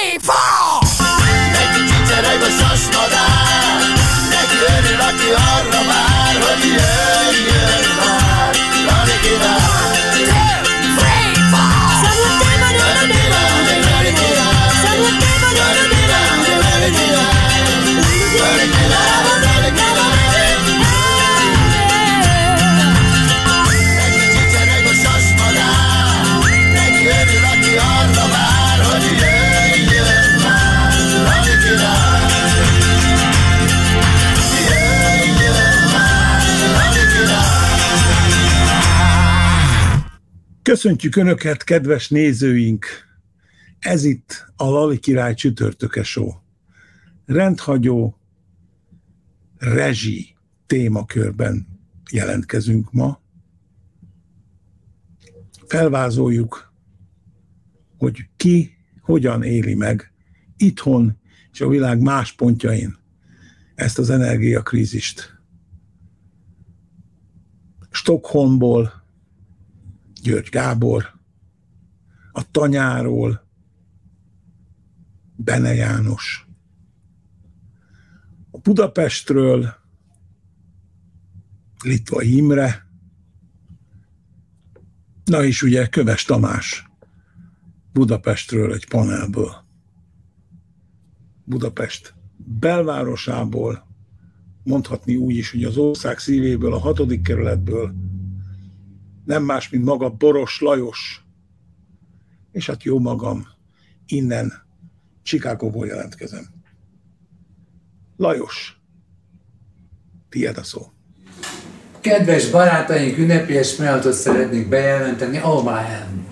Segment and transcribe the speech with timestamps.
[0.00, 0.68] people!
[40.68, 42.86] Köszöntjük Önöket, kedves nézőink!
[43.78, 46.30] Ez itt a Lali Király csütörtöke show.
[47.26, 48.18] Rendhagyó
[49.58, 50.36] rezsi
[50.66, 51.66] témakörben
[52.12, 53.20] jelentkezünk ma.
[55.66, 56.72] Felvázoljuk,
[57.98, 60.12] hogy ki hogyan éli meg
[60.56, 61.18] itthon
[61.52, 62.96] és a világ más pontjain
[63.74, 65.40] ezt az energiakrízist.
[67.90, 68.97] Stockholmból
[70.28, 71.14] György Gábor,
[72.32, 73.46] a Tanyáról,
[75.36, 76.46] Bene János,
[78.50, 79.74] a Budapestről,
[81.84, 82.86] Litva Imre,
[85.24, 86.90] na és ugye Köves Tamás,
[87.92, 89.64] Budapestről egy panelből.
[91.44, 93.86] Budapest belvárosából,
[94.62, 97.94] mondhatni úgy is, hogy az ország szívéből, a hatodik kerületből,
[99.28, 101.22] nem más, mint maga Boros Lajos,
[102.52, 103.46] és hát jó magam,
[104.06, 104.52] innen,
[105.22, 106.44] Chicagóból jelentkezem.
[108.16, 108.80] Lajos,
[110.28, 110.86] tiéd a szó.
[112.00, 115.40] Kedves barátaink, ünnepélyes pillanatot szeretnék bejelenteni.
[115.42, 116.26] Oh my hand.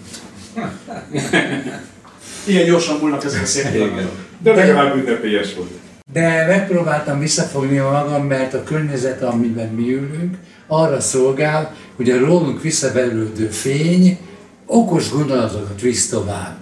[2.46, 4.00] Ilyen gyorsan múlnak ezek a szép.
[4.38, 5.70] De legalább ünnepélyes volt.
[6.12, 12.62] De megpróbáltam visszafogni magam, mert a környezet, amiben mi ülünk, arra szolgál, hogy a rólunk
[12.62, 14.18] visszaverődő fény
[14.66, 16.56] okos gondolatokat visz tovább.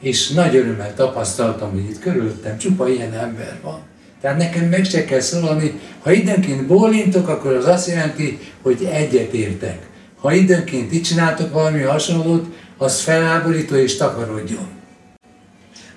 [0.00, 3.80] És nagy örömmel tapasztaltam, hogy itt körülöttem csupa ilyen ember van.
[4.20, 9.78] Tehát nekem meg se kell szólani, ha időnként bólintok, akkor az azt jelenti, hogy egyetértek.
[10.20, 12.46] Ha időnként itt csináltok valami hasonlót,
[12.76, 14.68] az feláborító és takarodjon.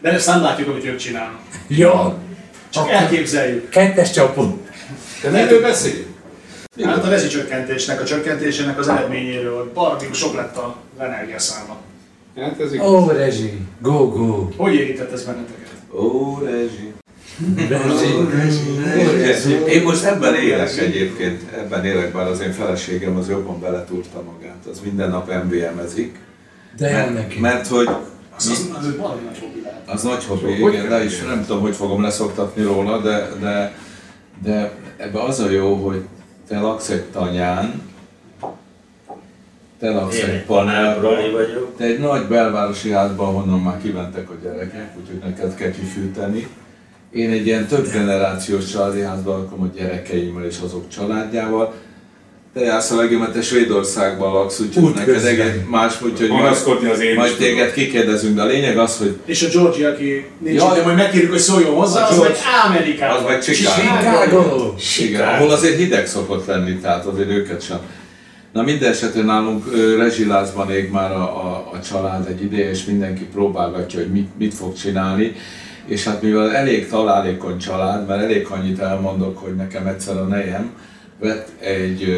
[0.01, 1.39] De ezt nem látjuk, amit ők csinálnak.
[1.67, 2.17] Ja,
[2.69, 3.69] Csak elképzeljük.
[3.69, 4.57] kettes csapó.
[5.21, 6.05] Te miről beszélj?
[6.77, 11.77] Hát a rezsicsökkentésnek, a csökkentésének az eredményéről baromi sok lett a energiaszáma.
[12.35, 14.49] Hát ez Ó, oh, rezsi, go, go.
[14.57, 15.75] Hogy érintett ez benneteket?
[15.93, 16.93] Ó, rezsi.
[19.17, 19.49] Rezsi.
[19.67, 24.65] Én most ebben élek egyébként, ebben élek, bár az én feleségem az jobban beletúrta magát,
[24.71, 26.19] az minden nap MVM-ezik.
[26.77, 27.39] De Mert, neki.
[27.39, 27.87] mert hogy
[28.35, 28.93] Az, az, az
[29.85, 33.75] az nagy hobbi, igen, de is nem tudom, hogy fogom leszoktatni róla, de, de,
[34.43, 36.03] de ebbe az a jó, hogy
[36.49, 37.81] te laksz egy tanyán,
[39.79, 41.15] te laksz Én egy panelban.
[41.77, 46.47] Te egy nagy belvárosi házban, honnan már kimentek a gyerekek, úgyhogy neked kell kifűteni.
[47.11, 51.73] Én egy ilyen több generációs családi házban lakom a gyerekeimmel és azok családjával.
[52.59, 55.47] Te jársz a legjobb, te Svédországban laksz, úgyhogy neked Útközben.
[55.47, 59.43] egész más, úgyhogy majd, az én majd téged kikérdezünk, de a lényeg az, hogy És
[59.43, 63.17] a Georgie, aki nincs itt, majd megkérjük, hogy szóljon hozzá, az meg Amerikában.
[63.17, 63.81] az meg Chicago.
[63.81, 64.73] Chicago.
[64.99, 67.77] Igen, ahol azért hideg szokott lenni, tehát azért őket sem.
[68.53, 69.65] Na minden esetre nálunk
[69.97, 74.53] rezsilázban ég már a, a, a család egy ideje, és mindenki próbálgatja, hogy mit, mit
[74.53, 75.35] fog csinálni.
[75.85, 80.71] És hát mivel elég találékony család, mert elég annyit elmondok, hogy nekem egyszer a nejem
[81.19, 82.09] vett egy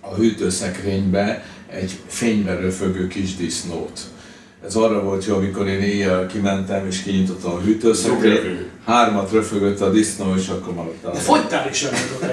[0.00, 4.00] a hűtőszekrénybe egy fénybe röfögő kis disznót.
[4.64, 8.71] Ez arra volt jó, amikor én éjjel kimentem és kinyitottam a hűtőszekrényt.
[8.86, 11.86] Hármat röfögött a disznó, és akkor maradt De a fogytál is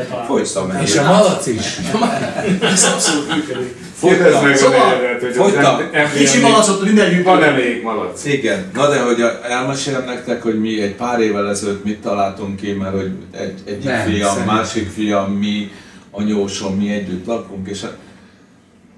[0.08, 0.26] talán.
[0.26, 0.82] Fogytam el.
[0.82, 1.78] És a malac is.
[2.62, 3.76] Ez abszolút működik.
[4.02, 5.80] Kérdezd meg Szóval, a negyedet, hogy fogytam.
[6.18, 8.26] Kicsi malacot mindenütt Van elég malac.
[8.26, 12.56] Igen, na de hogy a- elmesélem nektek, hogy mi egy pár évvel ezelőtt mit találtunk
[12.56, 15.72] ki, mert hogy egy, egyik fiam, másik fiam, mi,
[16.12, 17.82] anyósom, mi együtt lakunk, és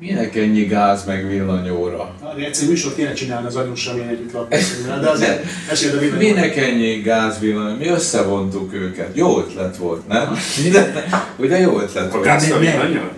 [0.02, 2.16] minek ennyi gáz meg villanyóra?
[2.38, 4.56] De egyszer műsort kéne csinálni az anyussal, én együtt lakunk.
[5.02, 6.18] De azért esélyed a világ.
[6.18, 7.76] Minek ennyi gáz, villany?
[7.78, 9.10] Mi összevontuk őket.
[9.14, 10.38] Jó ötlet volt, nem?
[10.72, 11.06] De,
[11.38, 12.24] ugye jó ötlet A volt.
[12.26, 12.64] gázta Nem,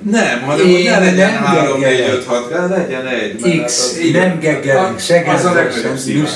[0.04, 0.42] nem.
[0.46, 2.14] hanem hogy ne legyen nem 3, 4, geggelek.
[2.14, 3.42] 5, 6, de legyen egy.
[3.44, 6.32] hát X, az- nem geggelünk, se Az a legnagyobb szívás.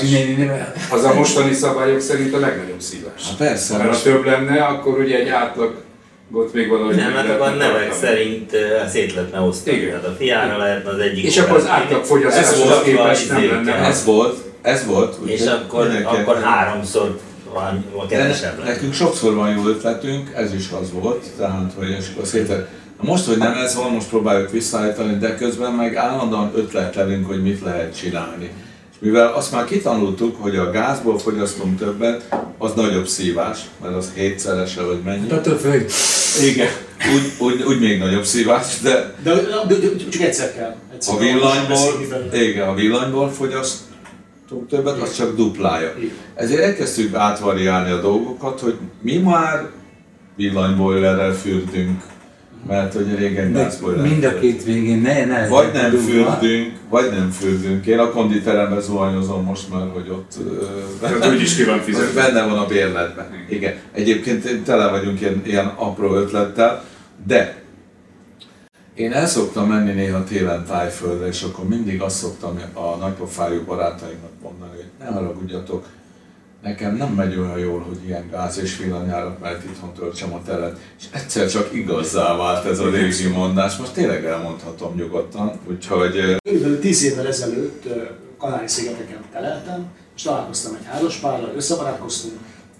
[0.90, 3.22] Az a mostani szabályok szerint a legnagyobb szívás.
[3.26, 5.28] Hát persze, ha több lenne, akkor ugye egy
[6.28, 9.76] átlagot még valahogy Nem, hát akkor a nevek szerint eh, szét lehetne osztani.
[9.76, 9.88] Igen.
[9.88, 11.24] Tehát a fiára lehetne az egyik.
[11.24, 13.74] És akkor az átlagfogyasztáshoz Ez volt a képest nem lenne.
[13.74, 15.16] ez volt, ez volt.
[15.24, 17.18] És akkor, akkor háromszor
[17.52, 18.66] van, kevesebb lett.
[18.66, 22.66] nekünk sokszor van jó ötletünk, ez is az volt, tehát hogy és akkor.
[23.02, 27.42] Na most, hogy nem ez van, most próbáljuk visszaállítani, de közben meg állandóan ötletelünk, hogy
[27.42, 28.50] mit lehet csinálni.
[28.98, 34.82] Mivel azt már kitanultuk, hogy a gázból fogyasztunk többet, az nagyobb szívás, mert az hétszerese,
[34.82, 35.30] vagy mennyi.
[35.30, 35.90] Attól függ, hogy
[36.46, 36.68] Igen,
[37.14, 39.34] úgy, úgy, úgy még nagyobb szívás, de De,
[39.68, 40.76] de, de csak egyszer kell.
[40.94, 41.78] Egyszer a villanyból,
[42.32, 45.94] igen, a villanyból fogyasztunk többet, az csak duplája.
[45.98, 46.14] Igen.
[46.34, 49.70] Ezért elkezdtük átvariálni a dolgokat, hogy mi már
[50.36, 52.02] villanyboilerrel fürdünk,
[52.66, 54.06] mert hogy régen gázboiler.
[54.06, 57.86] mind a két végén ne, ne Vagy nem fürdünk, vagy nem fürdünk.
[57.86, 60.34] Én a konditeremben zuhanyozom most már, hogy ott
[61.00, 62.22] Tehát úgy is ki van fizetve.
[62.22, 63.26] benne van a bérletben.
[63.48, 63.74] Igen.
[63.92, 66.84] Egyébként tele vagyunk ilyen, ilyen apró ötlettel,
[67.26, 67.62] de
[68.94, 74.30] én el szoktam menni néha télen tájföldre, és akkor mindig azt szoktam a nagypofájú barátainknak
[74.42, 75.86] mondani, hogy ne haragudjatok,
[76.62, 80.78] nekem nem megy olyan jól, hogy ilyen gáz és villanyárak, mert itthon töltsem a teret.
[80.98, 86.78] És egyszer csak igazzá vált ez a régi mondás, most tényleg elmondhatom nyugodtan, úgyhogy Körülbelül
[86.78, 87.88] 10 évvel ezelőtt
[88.38, 92.38] Kanári-szigeteken teleltem, és találkoztam egy házaspárral, összebarátkoztunk,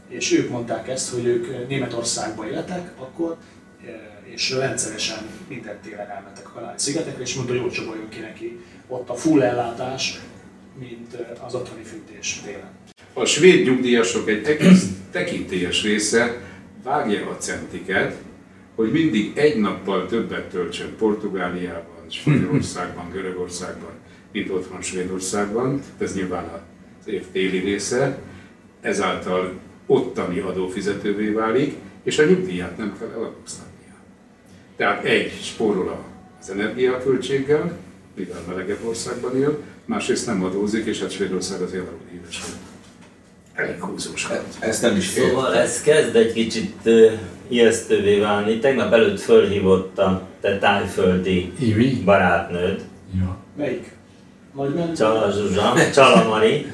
[0.08, 3.36] és ők mondták ezt, hogy ők Németországba éltek akkor,
[4.24, 9.14] és rendszeresen minden télen elmentek a Kanári-szigetekre, és mondta, hogy olcsóbb ki neki ott a
[9.14, 10.20] full ellátás,
[10.78, 11.16] mint
[11.46, 12.87] az otthoni fűtés télen.
[13.12, 14.58] A svéd nyugdíjasok egy
[15.10, 16.40] tekintélyes része
[16.82, 18.16] vágja a centiket,
[18.74, 23.90] hogy mindig egy nappal többet töltsön Portugáliában, Spanyolországban, Görögországban,
[24.32, 25.82] mint otthon Svédországban.
[25.98, 26.44] Ez nyilván
[27.00, 28.18] az év téli része.
[28.80, 29.52] Ezáltal
[29.86, 33.94] ottani adófizetővé válik, és a nyugdíját nem kell eladóztatnia.
[34.76, 36.04] Tehát egy, spórol
[36.40, 37.78] az energiaköltséggel,
[38.14, 42.42] mivel melegebb országban él, másrészt nem adózik, és hát Svédország azért alul híres.
[43.58, 44.28] Elég húzós.
[44.30, 45.30] e- ezt nem is értem.
[45.30, 46.88] Szóval ez kezd egy kicsit
[47.48, 48.58] ijesztővé válni.
[48.58, 52.02] Tegnap előtt fölhívott a te tájföldi Imi?
[52.04, 52.80] barátnőd,
[53.18, 53.36] Ja.
[53.56, 53.96] Melyik?
[54.54, 56.66] Nagy Csala Zsuzsa, Csala Mari,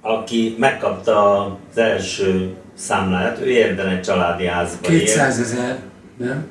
[0.00, 4.98] aki megkapta az első számláját, ő érden egy családi házba él.
[4.98, 5.78] 200 ezer,
[6.16, 6.46] nem?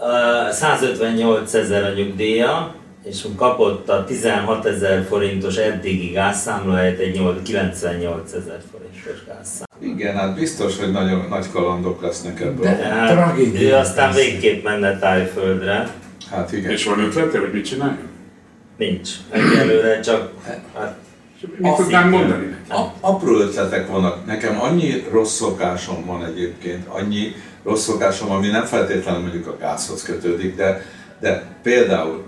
[0.00, 2.74] Ö, 158 ezer a nyugdíja,
[3.08, 9.92] és kapott a 16 ezer forintos eddigi gázszámla helyett egy nyolc- 98 ezer forintos gázszámla.
[9.94, 12.64] Igen, hát biztos, hogy nagyon nagy kalandok lesznek ebből.
[12.64, 13.68] De- Tehát Tragédia.
[13.68, 15.88] Ő aztán végképp menne tájföldre.
[16.30, 16.70] Hát igen.
[16.70, 18.08] És van ötlete, hogy mit csináljon?
[18.76, 19.10] Nincs.
[19.30, 20.30] Egyelőre csak
[20.74, 20.96] hát,
[21.56, 22.56] Mit tudnám mondani?
[22.68, 24.26] A, apró ötletek vannak.
[24.26, 27.32] Nekem annyi rossz szokásom van egyébként, annyi
[27.64, 30.82] rossz szokásom, ami nem feltétlenül mondjuk a gázhoz kötődik, de,
[31.20, 32.27] de például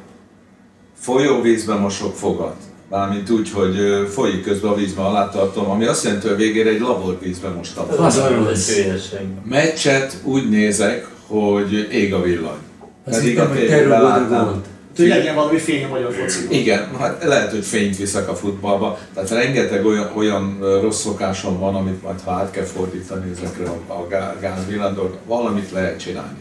[1.01, 2.57] folyóvízben mosok fogat.
[2.91, 3.77] Mármint úgy, hogy
[4.13, 7.85] folyik közben a vízben alá tartom, ami azt jelenti, hogy végére egy laborvízben mostam.
[7.99, 9.27] az, Az hülyeség.
[9.45, 12.59] Meccset úgy nézek, hogy ég a villany.
[13.05, 14.45] Az Pedig a tévében látnám.
[14.45, 14.67] volt.
[14.97, 16.53] Hogy legyen valami fény a magyar fociban.
[16.59, 18.99] Igen, hát lehet, hogy fényt viszek a futballba.
[19.15, 23.93] Tehát rengeteg olyan, olyan rossz szokásom van, amit majd ha át kell fordítani ezekre a,
[23.93, 26.39] a gá- gázvillandókra, valamit lehet csinálni.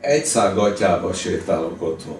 [0.00, 2.16] Egy szál gatyába sétálok otthon.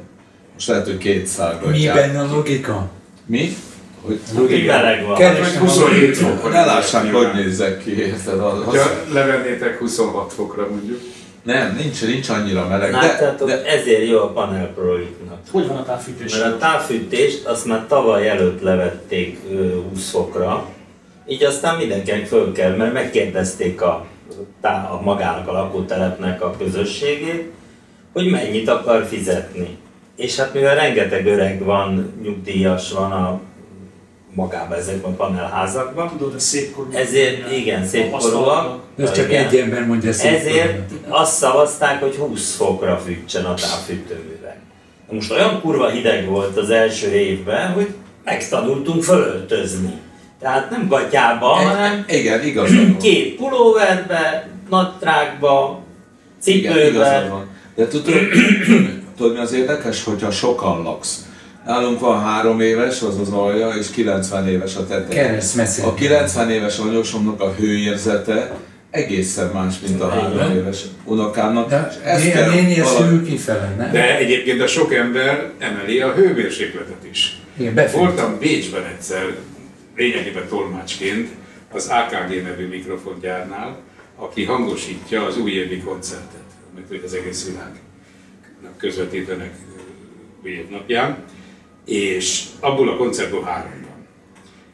[0.61, 2.89] Most lehet, hogy két szál Mi benne a logika?
[3.27, 3.57] Mi?
[4.03, 5.15] Hogy Aki meleg van.
[5.17, 6.53] Kedves- 27 fok.
[6.53, 8.41] ne lássák, hogy nézek ki, érted?
[8.41, 11.01] Az, az, Ha levennétek 26 fokra mondjuk.
[11.43, 15.39] nem, nincs, nincs annyira meleg, de, Látjátok, de ezért jó a panelproiknak.
[15.51, 16.39] Hogy van a távfűtés?
[16.39, 20.67] Mert a távfűtést azt már tavaly előtt levették ö, 20 fokra,
[21.29, 24.07] így aztán mindenkinek föl kell, mert megkérdezték a,
[24.61, 27.53] tá- a magának a lakótelepnek a közösségét,
[28.13, 29.79] hogy mennyit akar fizetni.
[30.21, 33.41] És hát mivel rengeteg öreg van, nyugdíjas van a
[34.35, 36.91] magában ezekben a panelházakban, Tudod, ez szépkorú.
[36.93, 39.47] ezért igen, szépkorúak, Ez csak Igen.
[39.47, 44.57] egy ember mondja szép ezért azt szavazták, hogy 20 fokra fűtsen a távfűtőművek.
[45.11, 47.89] Most olyan kurva hideg volt az első évben, hogy
[48.25, 49.93] megtanultunk fölöltözni.
[50.41, 52.97] Tehát nem gatyába, hanem igen, van.
[52.97, 55.81] két pulóverbe, nadrágba,
[56.45, 57.29] Igen, igazad cipőbe.
[57.29, 57.49] van.
[57.75, 58.15] De tudod,
[59.21, 61.25] tudod, mi az érdekes, hogyha sokan laksz.
[61.65, 65.43] Nálunk van három éves, az az alja, és 90 éves a teteje.
[65.85, 68.57] A 90 éves anyósomnak a hőérzete
[68.91, 70.57] egészen más, mint a három Igen.
[70.57, 71.69] éves unokámnak.
[71.69, 71.91] De
[72.33, 72.97] kell a néni ez
[73.27, 73.93] kifele, nem?
[73.93, 77.41] De egyébként a sok ember emeli a hőmérsékletet is.
[77.57, 77.91] Igen.
[77.93, 79.35] Voltam Bécsben egyszer,
[79.97, 81.29] lényegében tolmácsként,
[81.73, 83.77] az AKG nevű mikrofongyárnál,
[84.17, 87.89] aki hangosítja az újévi koncertet, amit az egész világnak
[88.77, 89.55] közvetítenek
[90.43, 91.25] év napján,
[91.85, 94.07] és abból a koncertból három van.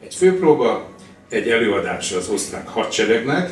[0.03, 0.89] Egy főpróba,
[1.29, 3.51] egy előadás az osztrák hadseregnek,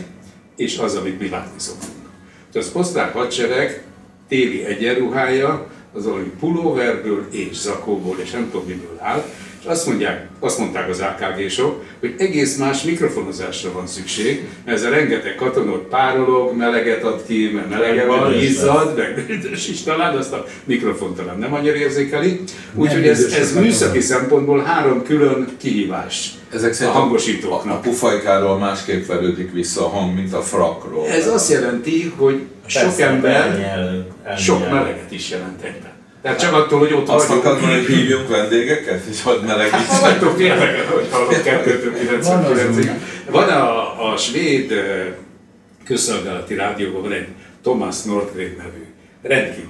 [0.56, 2.10] és az, amit mi látni szoktunk.
[2.54, 3.84] Az osztrák hadsereg
[4.28, 9.24] téli egyenruhája, az valami pulóverből és zakóból és nem tudom miből áll,
[9.66, 14.90] azt, mondják, azt mondták az AKG-sok, hogy egész más mikrofonozásra van szükség, mert ez a
[14.90, 20.34] rengeteg katonot párolog, meleget ad ki, mert melege van, izzad, meg büdös is talán, azt
[20.34, 22.40] a mikrofon talán nem annyira érzékeli.
[22.74, 27.82] Úgyhogy ez, ez műszaki szempontból három külön kihívás Ezek a szerint a, a hangosítóknak.
[27.82, 31.08] pufajkáról másképp verődik vissza a hang, mint a frakról.
[31.08, 34.06] Ez azt jelenti, hogy sok Persze, ember elnyelő-
[34.38, 34.74] sok elnyelő.
[34.80, 35.94] meleget is jelent egyben.
[36.26, 40.00] Tehát csak attól, hogy ott Azt akarod hogy hívjunk vendégeket, és hadd Hát melegítsen.
[40.02, 41.92] vagytok tényleg, hogy hallok 2
[42.22, 42.90] Van az 99 úgy.
[43.30, 44.74] Van a, a svéd
[45.84, 47.28] közszolgálati rádióban van egy
[47.62, 48.86] Thomas Nordgren nevű
[49.22, 49.70] rendkívül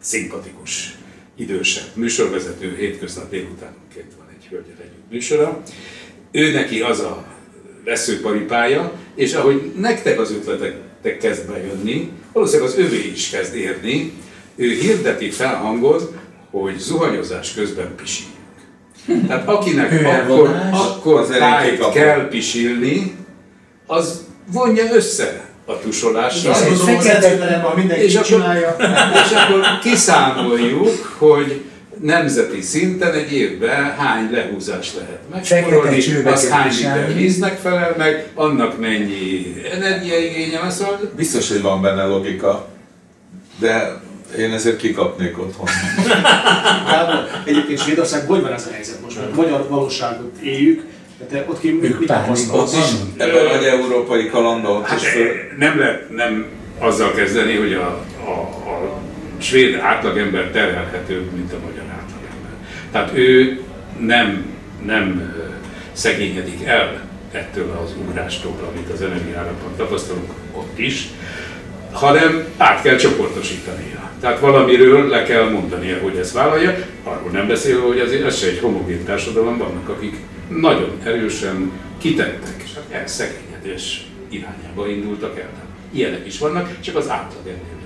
[0.00, 0.94] szimpatikus,
[1.36, 5.62] idősebb műsorvezető, hétköznap délutánonként van egy hölgyel együtt műsora.
[6.30, 7.24] Ő neki az a
[7.84, 14.12] veszőparipája, és ahogy nektek az ötletek kezd bejönni, valószínűleg az övé is kezd érni,
[14.60, 16.12] ő hirdeti felhangot,
[16.50, 18.38] hogy zuhanyozás közben pisilünk.
[19.26, 23.14] Tehát akinek akkor, akkor tájt kell pisilni,
[23.86, 26.52] az vonja össze a tusolással.
[26.52, 28.76] Azt egy gondolom, az És akkor, csinálja.
[29.24, 31.64] és akkor kiszámoljuk, hogy
[32.00, 38.80] nemzeti szinten egy évben hány lehúzást lehet megsporolni, az hány liter víznek felel meg, annak
[38.80, 42.68] mennyi energiaigénye van, szóval Biztos, hogy van benne logika,
[43.58, 44.00] de
[44.38, 45.66] én ezért kikapnék otthon.
[46.90, 49.16] Gábor, egyébként Svédországban hogy van ez a helyzet most?
[49.18, 50.84] Mert a magyar valóságot éljük,
[51.18, 52.94] de te ott ki mit, tapasztalsz?
[53.16, 56.46] Ebben a nagy európai kalandban ott Hát föl, nem lehet nem
[56.78, 58.30] azzal kezdeni, hogy a, a,
[58.70, 59.00] a
[59.38, 62.50] svéd átlagember terhelhetőbb, mint a magyar átlagember.
[62.92, 63.60] Tehát ő
[63.98, 65.34] nem, nem
[65.92, 71.08] szegényedik el ettől az ugrástól, amit az energiárakban tapasztalunk ott is,
[71.92, 74.09] hanem át kell csoportosítania.
[74.20, 78.46] Tehát valamiről le kell mondania, hogy ezt vállalja, arról nem beszélve, hogy azért ez se
[78.46, 80.16] egy homogén társadalom, vannak, akik
[80.48, 85.48] nagyon erősen kitettek, és hát elszegényedés irányába indultak el.
[85.52, 87.78] Tehát ilyenek is vannak, csak az átlag ennél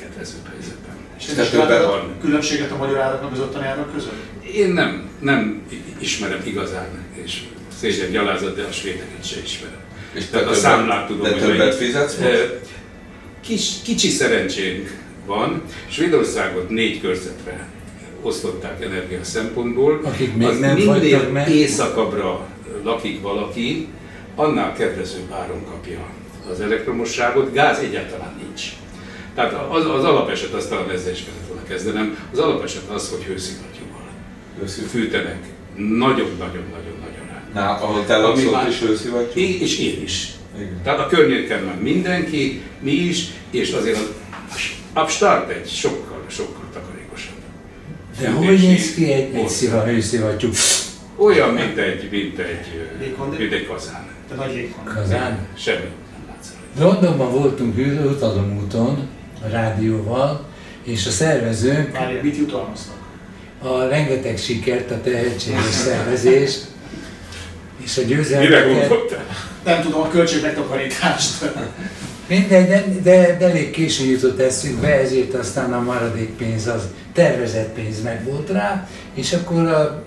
[0.00, 0.96] kedvezőbb helyzetben.
[1.18, 4.12] És látod a különbséget a magyar az ottani árak között?
[4.54, 5.62] Én nem, nem
[5.98, 6.88] ismerem igazán,
[7.24, 7.42] és
[7.80, 9.78] szégyen gyalázat, de a svédeket se ismerem.
[10.12, 12.54] és te Tehát a többet- számlát tudom, de többet fizetsz Ö, most?
[13.40, 14.90] Kis, kicsi szerencsénk
[15.28, 15.62] van.
[15.88, 17.68] Svédországot négy körzetre
[18.22, 20.00] osztották energia szempontból.
[20.04, 21.48] Akik még Az nem minél meg.
[21.48, 22.46] északabbra
[22.84, 23.88] lakik valaki,
[24.34, 25.98] annál kedvezőbb áron kapja
[26.50, 27.52] az elektromosságot.
[27.52, 28.62] Gáz egyáltalán nincs.
[29.34, 33.22] Tehát az, az alapeset, azt talán ezzel is kellett volna kezdenem, az alapeset az, hogy
[33.22, 34.06] hőszivattyúval
[34.88, 35.38] fűtenek.
[35.76, 37.70] Nagyon-nagyon-nagyon-nagyon rá.
[37.80, 39.30] Ahol te is őszi vagy?
[39.34, 40.28] Én, és én is.
[40.56, 40.80] Igen.
[40.82, 44.10] Tehát a környéken már mindenki, mi is, és azért az
[45.02, 47.34] Upstart egy sokkal, sokkal takarékosabb.
[48.20, 50.50] De hogy néz ki egy, egy szíva hőszivattyú?
[51.16, 52.88] Olyan, mint egy, mint egy,
[53.38, 54.06] mint egy kazán.
[54.28, 54.84] Te nagy légkon.
[54.84, 55.38] Kazán?
[55.58, 55.88] Semmi.
[56.78, 59.08] Londonban voltunk ül- utazómúton
[59.44, 60.46] a rádióval,
[60.82, 62.96] és a szervezőnk Várj, mit jutalmaztak?
[63.62, 66.66] a rengeteg sikert, a tehetséges szervezést,
[67.84, 68.88] és a Mire győzelmeket.
[68.88, 69.24] gondoltál?
[69.64, 71.44] Nem tudom, a költségmegtakarítást.
[72.28, 76.82] Mindegy, de, de, de elég későn jutott eszünkbe, ezért aztán a maradék pénz az
[77.12, 80.04] tervezett pénz meg volt rá, és akkor a,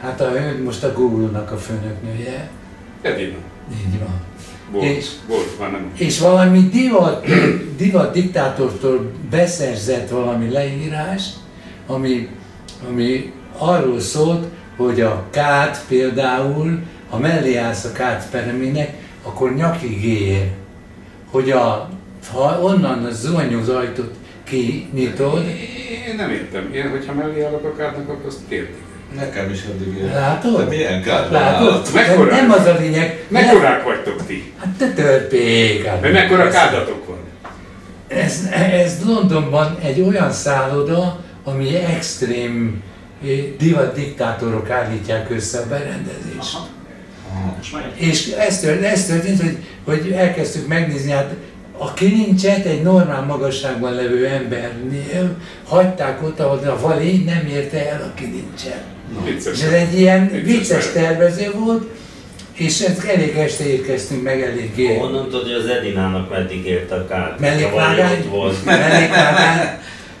[0.00, 2.50] hát a hölgy most a Google-nak a főnöknője,
[3.02, 3.36] Edina.
[3.72, 4.20] így van.
[4.72, 5.90] Volt, És- volt, már nem.
[5.96, 7.26] És valami divat,
[7.76, 11.22] divat diktátortól beszerzett valami leírás,
[11.86, 12.28] ami,
[12.88, 20.04] ami arról szólt, hogy a kát például, ha mellé állsz a kát peremének, akkor nyakig
[20.04, 20.50] ér.
[21.30, 21.88] Hogy a,
[22.32, 25.44] ha onnan a zuhanyozó ajtót kinyitod,
[26.08, 26.72] Én nem értem.
[26.74, 28.82] Én, hogyha mellé állok a kártnak, akkor azt értik.
[29.16, 30.14] Nekem is eddig ilyen.
[30.14, 30.58] látod?
[30.58, 31.82] De milyen kár Látod?
[31.82, 32.40] De Mekkorák?
[32.40, 33.24] nem az a lényeg.
[33.28, 34.52] Mekkorák vagytok ti?
[34.58, 35.84] Hát te törpék.
[35.84, 37.16] hát Vagy mekkora ez- kádatok van?
[38.08, 42.82] Ez, ez Londonban egy olyan szálloda, ami extrém
[43.24, 46.54] eh, divat diktátorok állítják össze a berendezést.
[46.58, 46.62] Már
[47.94, 51.34] És ez, tört, ez történt, hogy, hogy elkezdtük megnézni, hát
[51.78, 58.02] a kilincset egy normál magasságban levő embernél hagyták ott, ahol a valé nem érte el
[58.02, 58.82] a kilincset.
[59.52, 61.88] És ez egy ilyen Vicces vicces tervező volt,
[62.52, 64.96] és ez elég este érkeztünk meg eléggé.
[64.96, 67.36] Honnan tudod, hogy az Edinának meddig ért a kár?
[67.40, 68.30] Mellékvágány?
[68.64, 69.78] Mellékvágány.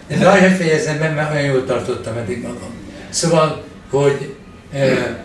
[0.08, 2.74] De nagy, hogy fejezem be, mert olyan jól tartottam eddig magam.
[3.10, 4.34] Szóval, hogy
[4.72, 5.24] e,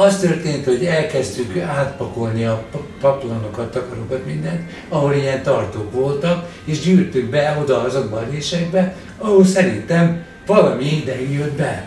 [0.00, 6.80] Az történt, hogy elkezdtük átpakolni a pa- paplanokat, takarokat, mindent, ahol ilyen tartók voltak, és
[6.80, 11.84] gyűrtük be oda azokba a résekbe, ahol szerintem valami ideig jött be.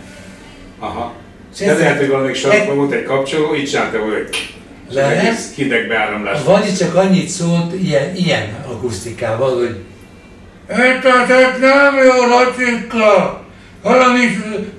[0.80, 1.13] Aha.
[1.60, 4.30] De lehet, hogy valamelyik sarkban volt egy kapcsoló, így csinálta hogy
[4.89, 5.39] Lehet.
[5.56, 6.44] hideg beáramlás.
[6.44, 9.75] Vali csak annyit szólt ilyen, ilyen akusztikával, hogy
[10.70, 13.40] Értetek nem jó, Lacika!
[13.82, 14.32] Valamit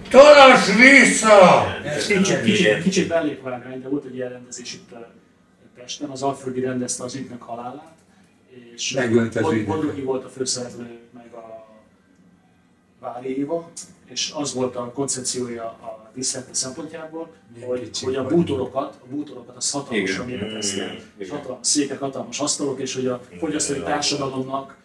[0.08, 1.64] talas vissza!
[2.08, 4.94] Kicsit, kicsit, kicsit mellékvágány, de volt egy ilyen rendezés itt
[5.74, 7.94] Pesten, az Alföldi rendezte az ügynök halálát,
[8.74, 8.98] és.
[9.66, 11.66] Bodrogi volt a főszereplő, meg a
[13.00, 13.70] Vári Éva,
[14.08, 19.70] és az volt a koncepciója a díszlete szempontjából, hogy, hogy a bútorokat, a bútorokat az
[19.70, 20.62] hatalmasan igen.
[21.30, 24.76] hatalmas székek, hatalmas asztalok, és hogy a fogyasztói társadalomnak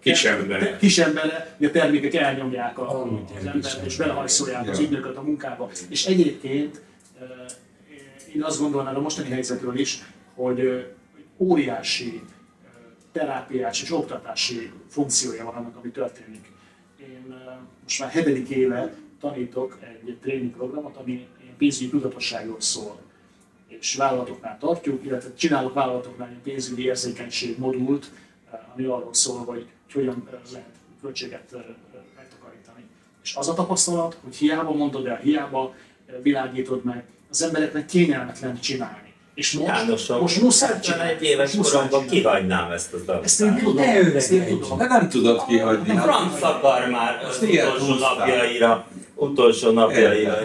[0.00, 0.76] Kis embere.
[0.76, 4.84] kis embere, hogy a termékek elnyomják a, Amúgy az embert, és belehajszolják az Ja.
[4.84, 5.70] ügynököt a munkába.
[5.88, 6.80] És egyébként
[8.34, 10.02] én azt gondolnám a mostani helyzetről is,
[10.34, 10.86] hogy
[11.36, 12.22] óriási
[13.12, 16.52] terápiás és oktatási funkciója van annak, ami történik.
[17.00, 17.34] Én
[17.82, 21.26] most már hetedik éve tanítok egy tréning programot, ami
[21.58, 23.00] pénzügyi tudatosságról szól
[23.66, 28.10] és vállalatoknál tartjuk, illetve csinálok vállalatoknál egy pénzügyi érzékenység modult,
[28.74, 30.68] ami arról szól, hogy hogyan eh, lehet
[31.02, 31.54] költséget
[32.16, 32.84] megtakarítani.
[33.22, 35.74] És az a tapasztalat, hogy hiába mondod el, hiába
[36.22, 39.08] világítod meg, az embereknek kényelmetlen csinálni.
[39.34, 41.26] És most, Jánosok, most muszáj 71 csinálni.
[41.26, 43.64] éves muszáj koromban kihagynám ezt az Ezt én dalokat.
[43.64, 44.60] tudom, Ne ezt én öregedj.
[44.60, 44.78] tudom.
[44.78, 45.90] De nem tudod kihagyni.
[45.90, 50.38] A franc akar már az utolsó napjaira, utolsó napjaira.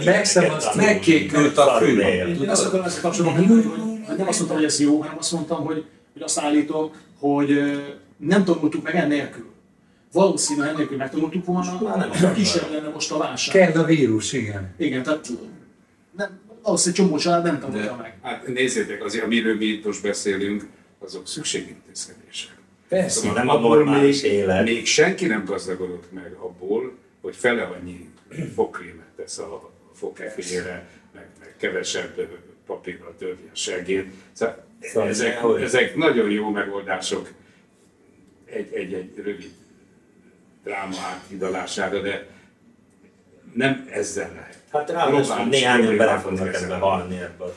[0.76, 1.86] Megkékült a fű.
[1.86, 2.42] Szarul él.
[2.42, 3.64] Én azt akarom ezzel kapcsolatban hogy
[4.08, 7.52] hogy nem azt mondtam, hogy ez jó, hanem azt mondtam, hogy, hogy azt állítom, hogy
[8.18, 9.54] nem tanultuk meg ennélkül.
[10.12, 13.56] Valószínűleg ennélkül megtanultuk volna, Már nem kisebb lenne most a válság.
[13.56, 14.74] Kell a vírus, igen.
[14.78, 15.28] Igen, tehát
[16.18, 18.18] nem, valószínűleg csomó család nem tanulta De, meg.
[18.22, 20.68] hát nézzétek, azért, amiről mi itt most beszélünk,
[21.00, 22.56] azok szükségintézkedések.
[22.88, 23.32] Persze.
[23.32, 24.64] Nem a abból normális még, élet.
[24.64, 28.10] még senki nem gazdagodott meg abból, hogy fele annyi
[28.56, 32.28] fogkrémet tesz a fogkefényére, meg, meg kevesebb
[32.66, 34.06] papírral tölti a segéd.
[34.34, 37.30] Szóval Szóval ezek, ezek nagyon jó megoldások
[38.46, 39.52] egy, egy, egy rövid
[40.64, 42.28] dráma áthidalására, de
[43.54, 44.58] nem ezzel lehet.
[44.72, 46.82] Hát ráadásul bele problémákat fognak ebbe kezelni.
[46.82, 47.50] halni ebbe a,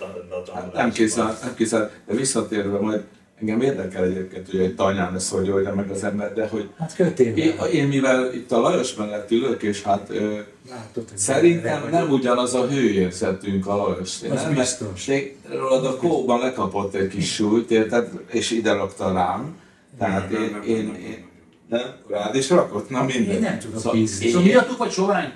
[0.51, 3.05] a, Hát nem kiszáll, nem kiszáll, de visszatérve majd,
[3.41, 6.95] engem érdekel egyébként, hogy egy tanyán lesz, hogy oldja meg az ember, de hogy Hát
[6.95, 7.37] kötél.
[7.37, 10.39] én, én mivel itt a Lajos mellett ülök, és hát ö,
[10.71, 11.91] Látod, Szerintem vagy.
[11.91, 14.23] nem ugyanaz a hőérzetünk a Lajos.
[14.31, 15.05] Az nem, biztos.
[15.07, 18.09] Még rólad a kóban lekapott egy kis súlyt, érted?
[18.31, 19.57] És ide rakta rám.
[19.99, 21.25] Tehát Nem, én, nem, én, nem, én,
[21.69, 21.83] nem?
[22.09, 22.91] Rád is rakott?
[22.91, 23.35] Na mindegy.
[23.35, 24.25] Én nem tudok Szóval hízni.
[24.25, 25.33] én- Szóval miattuk vagy sovány?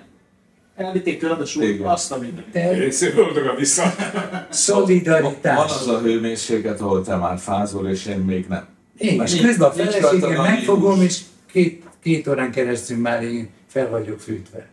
[0.76, 2.50] Elvitték tőled a súlyt, azt a mindenit.
[2.52, 3.82] Te Én szépen boldogan vissza.
[4.22, 5.70] Van szolidaritás.
[5.80, 8.66] az a hőmérséklet, ahol te már fázol, és én még nem.
[8.98, 11.20] Én is közben a feleségem megfogom, és
[11.52, 14.66] két, két órán keresztül már én fel vagyok fűtve.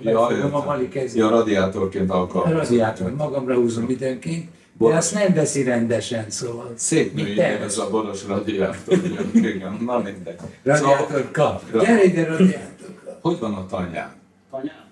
[0.00, 1.18] Ja, a Mali kezét.
[1.18, 2.58] ja, radiátorként alkalmazom.
[2.58, 4.96] radiátor magamra húzom időnként, de Boros.
[4.96, 6.72] azt nem veszi rendesen, szóval.
[6.76, 7.66] Szép tervez?
[7.72, 8.98] ez a boros radiátor.
[9.34, 9.72] igen.
[9.84, 10.36] Na mindegy.
[10.62, 11.70] Radiátor kap.
[11.70, 13.18] Ra- Gyere ide, radiátor kap.
[13.22, 14.14] Hogy van a tanyán?
[14.50, 14.84] Tanyám.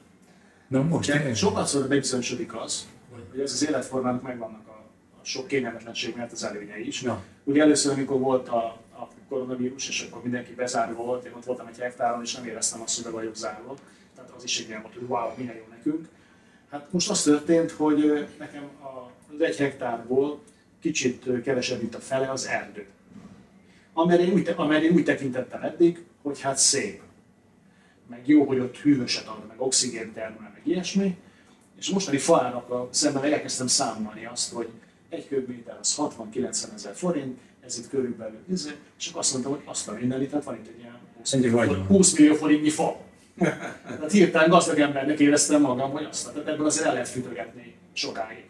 [0.69, 2.87] Na most sokszor bebizonyosodik az,
[3.33, 4.71] hogy ez az életformának megvannak a,
[5.21, 7.01] a sok kényelmetlenség miatt az előnyei is.
[7.03, 7.23] Na.
[7.45, 8.57] Ugye először, amikor volt a,
[8.99, 12.81] a koronavírus, és akkor mindenki bezárva volt, én ott voltam egy hektáron, és nem éreztem
[12.83, 13.75] azt, hogy be vagyok zárva.
[14.17, 16.09] Tehát az is egy ilyen volt, hogy wow, milyen jó nekünk.
[16.71, 20.43] Hát most az történt, hogy nekem a- az egy hektárból
[20.81, 22.87] kicsit kevesebb, mint a fele az erdő.
[23.93, 27.01] Amelyre én úgy, amelyre én úgy tekintettem eddig, hogy hát szép.
[28.07, 31.17] Meg jó, hogy ott hűvöset ad, meg oxigént termel, meg ilyesmi.
[31.79, 34.69] És mostani faárak a szemben elkezdtem számolni azt, hogy
[35.09, 39.63] egy köbméter az 60-90 ezer forint, ez itt körülbelül, izé, és akkor azt mondtam, hogy
[39.65, 41.87] azt a mindenit, tehát van itt egy ilyen 20 Egy millió, vagyon.
[41.87, 43.01] 20 millió forintnyi fa.
[43.85, 48.45] Tehát hirtelen gazdag embernek éreztem magam, hogy azt, tehát ebből azért el lehet fütögetni sokáig.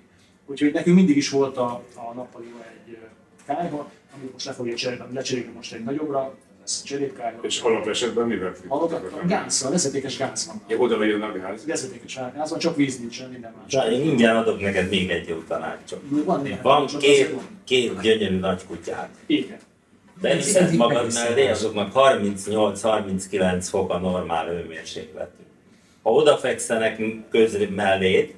[0.46, 2.98] Úgyhogy nekünk mindig is volt a, a nappaliba egy
[3.46, 7.38] kályha, amit most le fogja cserélni, lecserélni most egy nagyobbra, ez cserépkályha.
[7.42, 10.62] És alapesetben mivel Hallottam, gánszal, vezetékes gáz van.
[10.68, 11.66] Ja, oda jön a gáz.
[11.66, 13.72] Vezetékes gáz van, csak víz nincsen, minden más.
[13.72, 16.00] Na, én ingyen adok neked még egy jó tanácsot.
[16.08, 19.08] Van néhány Van két, két gyönyörű nagy kutyád.
[19.26, 19.58] Igen.
[20.20, 21.28] De Ez viszed eddig magad megiszem.
[21.28, 25.46] mellé, azoknak 38-39 fok a normál hőmérsékletük.
[26.02, 28.34] Ha odafekszenek közre melléd,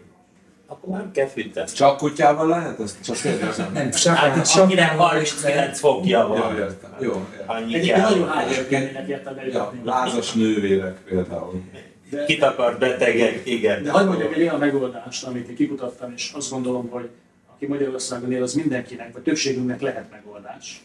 [0.66, 1.70] akkor nem kell fűteni.
[1.70, 2.81] Csak kutyával lehet?
[2.81, 3.72] Ezt csak kérdezem.
[3.72, 6.96] Nem, csak Hát akinek 39 fokja Jó, van, értem.
[7.00, 7.44] Jó, értem.
[7.57, 8.11] annyi Egyébként kell.
[8.11, 9.81] nagyon eljutni.
[9.85, 11.62] lázas nővérek például.
[12.11, 13.83] De, Kitakart betegek, igen.
[13.83, 17.09] de hagyd mondjak egy olyan megoldást, amit én kikutattam, és azt gondolom, hogy
[17.55, 20.83] aki Magyarországon él, az mindenkinek, vagy többségünknek lehet megoldás.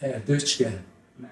[0.00, 0.82] Erdőcske.
[1.20, 1.30] Nem.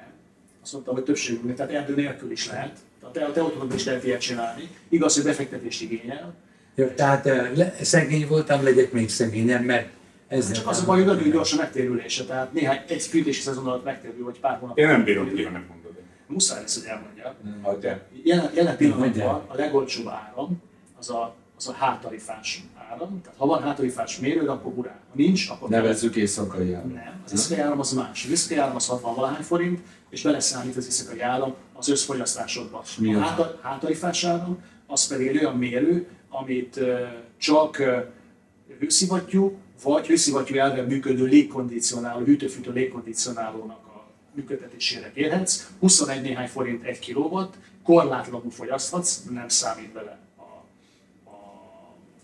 [0.62, 2.78] Azt mondtam, hogy többségünknek, tehát erdő nélkül is lehet.
[3.00, 4.68] Tehát te, te otthonod is lehet ilyet csinálni.
[4.88, 6.35] Igaz, hogy befektetést igényel.
[6.74, 9.88] Jó, tehát le, szegény voltam, legyek még szegényebb, mert
[10.28, 13.66] ezzel Csak az a baj, hogy nagyon gyors a megtérülése, tehát néhány egy fűtési szezon
[13.66, 14.78] alatt megtérül, vagy pár hónap.
[14.78, 15.92] Én nem bírom ki, ha nem mondod.
[16.26, 17.35] Muszáj lesz, hogy elmondja.
[17.62, 18.00] Hagyja.
[18.24, 20.62] Jelen, jelen pillanatban a legolcsóbb áram
[20.98, 23.20] az a, az a hátarifás áram.
[23.22, 24.92] Tehát ha van hátarifás mérőd, akkor urán.
[25.08, 26.92] Ha nincs, akkor Nevezzük éjszakai áram.
[26.92, 28.24] Nem, az éjszakai áram az más.
[28.24, 29.80] Az éjszakai áram az 60 valahány forint,
[30.11, 32.82] és beleszámít az éjszakai áram az összfogyasztásodba.
[32.98, 36.80] mi A háta, hátarifás áram az pedig egy olyan mérő, amit
[37.36, 37.82] csak
[38.78, 45.70] hőszivattyú, vagy hőszivattyú elven működő légkondicionáló, hűtőfűtő légkondicionálónak a működtetésére kérhetsz.
[45.80, 50.42] 21 néhány forint egy kilowatt, korlátlanul fogyaszthatsz, nem számít bele a,
[51.30, 51.68] a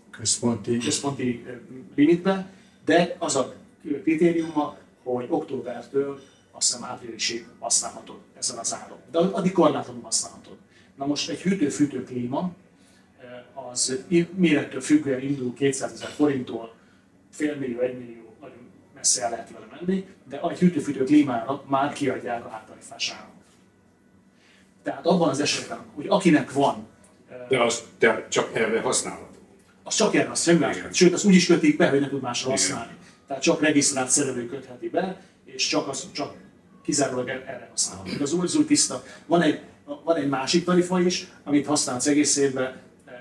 [0.09, 0.77] központi.
[0.77, 1.45] központi
[1.95, 2.53] limitbe,
[2.85, 3.53] de az a
[4.03, 6.19] kritériuma, hogy októbertől
[6.51, 8.97] azt hiszem áprilisig használhatod ezen az áron.
[9.11, 10.57] De addig korlátlanul használhatod.
[10.95, 12.51] Na most egy hűtő-fűtő klíma,
[13.71, 14.03] az
[14.35, 16.73] mérettől függően indul 200 ezer forinttól,
[17.31, 18.57] félmillió, egymillió, nagyon
[18.95, 23.15] messze el lehet vele menni, de egy hűtő-fűtő klímára már kiadják a hátarifás.
[24.83, 26.87] Tehát abban az esetben, hogy akinek van
[27.49, 29.37] De azt te csak erre használható.
[29.83, 30.93] az csak erre a Igen.
[30.93, 32.59] sőt, azt úgy is kötik be, hogy ne tud másra Igen.
[32.59, 32.93] használni.
[33.27, 36.33] Tehát csak regisztrált szerelő kötheti be, és csak, az, csak
[36.83, 38.23] kizárólag er- erre használható.
[38.23, 39.03] Az az új tiszta.
[39.25, 39.59] Van egy,
[40.03, 42.75] van egy másik tarifa is, amit használsz egész évben,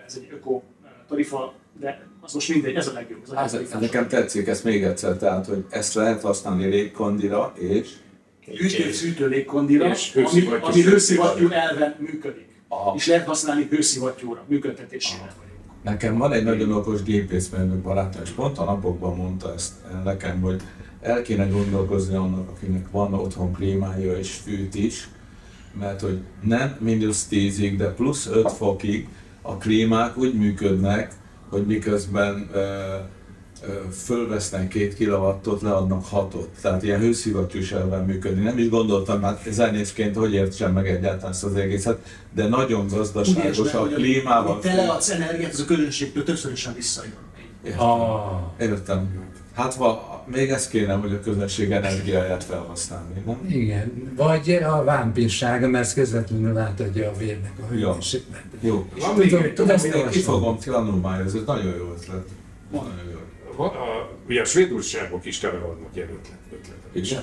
[0.08, 0.62] ez egy öko
[1.08, 3.20] tarifa, de az most mindegy, ez a legjobb.
[3.22, 3.80] Ez a Ez, legtarifás.
[3.80, 7.90] nekem tetszik, ezt még egyszer, tehát, hogy ezt lehet használni légkondira, és
[8.56, 12.46] Hűtő-fűtő légkondira, És ami, ami hőszivattyú elven működik.
[12.68, 12.94] Aha.
[12.96, 15.32] És lehet használni hőszivattyúra, működtetésére.
[15.82, 19.72] Nekem van egy nagyon okos gépészmérnök barátom, és pont a napokban mondta ezt
[20.04, 20.62] nekem, hogy
[21.00, 25.08] el kéne gondolkozni annak, akinek van otthon klímája és fűt is,
[25.78, 29.08] mert hogy nem mínusz 10-ig, de plusz 5 fokig
[29.42, 31.12] a klímák úgy működnek,
[31.50, 32.96] hogy miközben ö, ö,
[33.92, 36.48] fölvesznek két kilowattot, leadnak hatot.
[36.60, 38.42] Tehát ilyen hőszivattyús elven működni.
[38.42, 41.98] Nem is gondoltam, hát zenészként hogy értsem meg egyáltalán ezt az egészet,
[42.34, 44.50] de nagyon gazdaságos be, a hogy klímával.
[44.50, 47.12] amit te leadsz energiát, az a közönségtől többszörösen visszajön.
[47.64, 47.80] Értem.
[47.86, 49.26] Ah, Értem.
[49.54, 53.46] Hát va, még ez kéne, hogy a közönség energiáját felhasználni, nem?
[53.48, 54.12] igen.
[54.16, 58.44] Vagy a vámpírsága, mert ez közvetlenül átadja a vérnek a hőmérsékletet.
[58.60, 58.88] Jó.
[59.00, 60.12] Van még Tudom, egy- tudom, ezt Még olvasom.
[60.12, 62.28] ki fogom tanulmányozni, ez nagyon jó ötlet.
[62.72, 63.18] Nagyon jó.
[63.56, 66.90] Va- a, ugye a svéd újságok is tele vannak ilyen ötlet, ötletek.
[67.10, 67.22] Igen?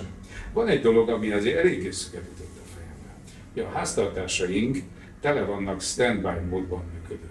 [0.53, 3.09] Van egy dolog, ami azért eléggé szüket ütött a fejembe.
[3.53, 4.77] Ja, a háztartásaink
[5.21, 7.29] tele vannak standby módban működő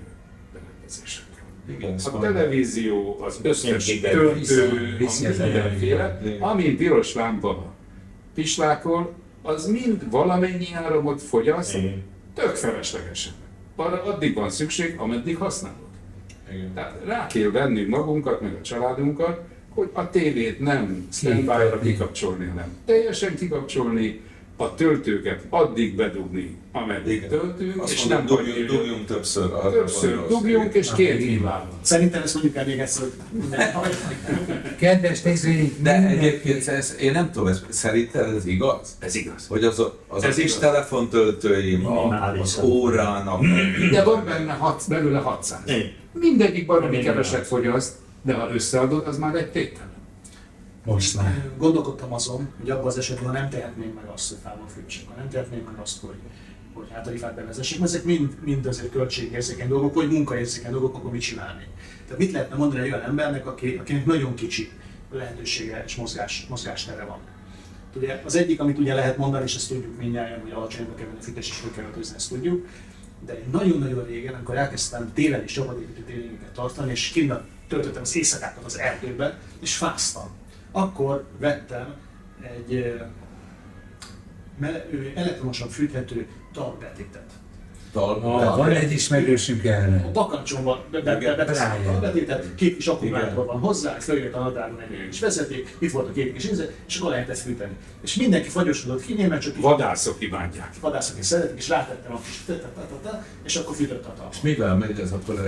[0.53, 1.24] berendezésekkel.
[1.69, 2.33] Igen, A mondom.
[2.33, 4.97] televízió, az összes töltő,
[5.43, 7.73] mindenféle, amin piros lámpa
[8.35, 11.77] pislákol, az mind valamennyi áramot fogyaszt,
[12.35, 13.33] tök feleslegesen.
[13.77, 15.79] Arra addig van szükség, ameddig használod.
[16.53, 16.75] Igen.
[16.75, 22.69] Tehát rá kell vennünk magunkat, meg a családunkat, hogy a tévét nem standby-ra kikapcsolni, hanem
[22.85, 24.21] teljesen kikapcsolni,
[24.57, 27.29] a töltőket addig bedugni, ameddig Igen.
[27.29, 29.53] töltünk, Azt és mondom, nem dugjunk, dugjunk többször.
[29.53, 31.69] arra többször dugjunk, és két hívában.
[31.81, 33.71] Szerintem ezt mondjuk el még egyszer, hogy minden.
[34.79, 38.97] Kedves nézőink, De egyébként ez, én nem tudom, ez, szerinted ez igaz?
[38.99, 39.47] Ez igaz.
[39.49, 40.59] Hogy az a, az a Ez kis igaz.
[40.59, 43.41] telefontöltőim, a, az órának,
[43.91, 45.59] De van benne hat, belőle 600.
[45.67, 45.93] Igen.
[46.13, 49.93] Mindegyik baromi keveset fogyaszt, de ha összeadod, az már egy tétel.
[50.85, 51.51] Most már.
[51.59, 55.15] Gondolkodtam azon, hogy abban az esetben, ha nem tehetnénk meg azt, hogy távol fűtsek, ha
[55.17, 56.17] nem tehetnénk meg azt, hogy
[56.75, 61.21] hogy hátarifát bevezessek, mert ezek mind, mind azért költségérzékeny dolgok, vagy munkaérzékeny dolgok, akkor mit
[61.21, 61.67] csinálni.
[62.05, 64.71] Tehát mit lehetne mondani egy olyan embernek, aki, akinek nagyon kicsi
[65.13, 67.19] lehetősége és mozgás, mozgástere van.
[67.97, 71.23] Ugye az egyik, amit ugye lehet mondani, és ezt tudjuk mindjárt, hogy alacsonyba kell a
[71.23, 72.67] fűtés és öltözni, ezt tudjuk,
[73.27, 77.33] de nagyon-nagyon régen, amikor elkezdtem télen is csapatépítő tréningeket tartani, és kint
[77.69, 80.29] töltöttem az éjszakákat az erdőben, és fáztam.
[80.77, 81.95] Akkor vettem
[82.59, 82.95] egy
[85.15, 87.23] elektromosan fűthető talbetétet.
[87.93, 90.11] Ah, van egy ismerősünk A erre.
[90.13, 94.81] bakancsomba be- be- be- beteszem a talbetétet, két kis akkumulátor van hozzá, följött a nadáron
[94.81, 97.73] egy kis vezeték, itt volt a két kis íze, és akkor lehet ezt fűteni.
[98.03, 100.71] És mindenki fagyosodott ki, német csak Vadászok imádják.
[100.81, 102.57] vadászok is szeretik, és rátettem a kis
[103.45, 104.33] és akkor fűtött a talba.
[104.43, 105.47] Mivel megy ez akkor?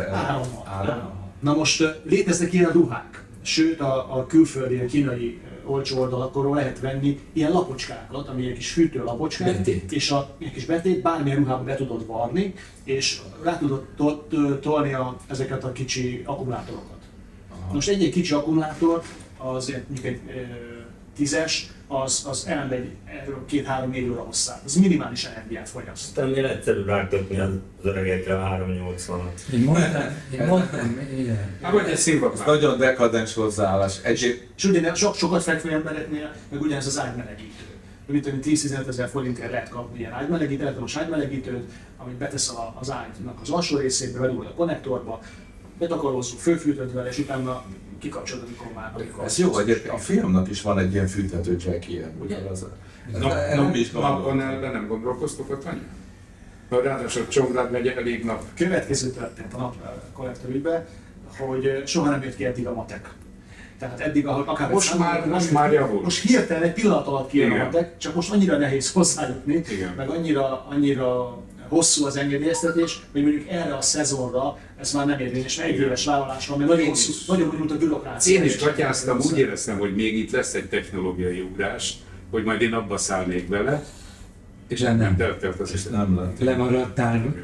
[0.64, 1.24] Árammal.
[1.40, 7.20] Na most léteznek ilyen ruhák, sőt a, a külföldi, a kínai olcsó oldalakról lehet venni
[7.32, 9.92] ilyen lapocskákat, ami egy kis fűtőlapocskák, Betét.
[9.92, 12.54] és a egy kis betét bármilyen ruhába be tudod varni,
[12.84, 16.96] és rá tudod to- to- tolni a, ezeket a kicsi akkumulátorokat.
[17.72, 19.02] Most egy-egy kicsi akkumulátor,
[19.38, 20.20] az egy- mondjuk egy
[21.16, 22.88] tízes, az, az elmegy
[23.20, 24.60] erről két-három-négy óra hosszát.
[24.64, 26.18] Az minimális energiát fogyaszt.
[26.18, 27.50] Ennél egyszerűbb rákötni az
[27.82, 29.52] öregekre a 380-at.
[29.52, 30.02] Én mondtam,
[30.40, 31.58] én mondtam, igen.
[31.62, 32.46] Hát vagy egy Ez színvapár.
[32.46, 33.98] nagyon dekadens hozzáállás.
[34.02, 37.64] Egyéb, És ugye sok, sokat fekvő embereknél, meg ugyanez az ágymelegítő.
[38.06, 42.90] Mit tudom, 10-15 ezer forintért lehet kapni ilyen ágymelegítőt, elektromos ágymelegítőt, amit betesz a- az
[42.90, 45.20] ágynak az alsó részébe, belül a konnektorba,
[45.78, 47.64] betakarózzuk, fölfűtöd vele, és utána
[47.98, 51.88] kikapcsolod, amikor már amikor ez jó, egyébként a fiamnak is van egy ilyen fűthető jack
[51.88, 52.36] ilyen, ugye?
[52.50, 52.66] Az,
[53.12, 53.20] Nap,
[53.56, 54.00] gondoltam.
[54.00, 55.82] nappanelben nem gondolkoztok ott annyi?
[56.68, 58.42] Ha ráadásul Csongrád megy elég nap.
[58.54, 59.74] következő történt a nap
[60.12, 60.86] kollektor ügybe,
[61.38, 63.10] hogy soha nem jött ki eddig a matek.
[63.78, 66.02] Tehát eddig, ahogy akár Most egy már- most már javul.
[66.02, 69.92] Most hirtelen egy pillanat alatt kijön a matek, csak most annyira nehéz hozzájutni, Igen.
[69.96, 75.56] meg annyira, annyira hosszú az engedélyeztetés, hogy mondjuk erre a szezonra ez már nem érvényes,
[75.56, 78.36] mert egy éves vállalás van, mert nagyon hosszú, nagyon bonyolult a bürokrácia.
[78.38, 81.94] Én is gatyáztam, úgy éreztem, hogy még itt lesz egy technológiai ugrás,
[82.30, 83.84] hogy majd én abba szállnék bele,
[84.68, 84.98] és De nem.
[84.98, 86.38] nem eltelt az és nem lett.
[86.38, 87.34] Lemaradtál.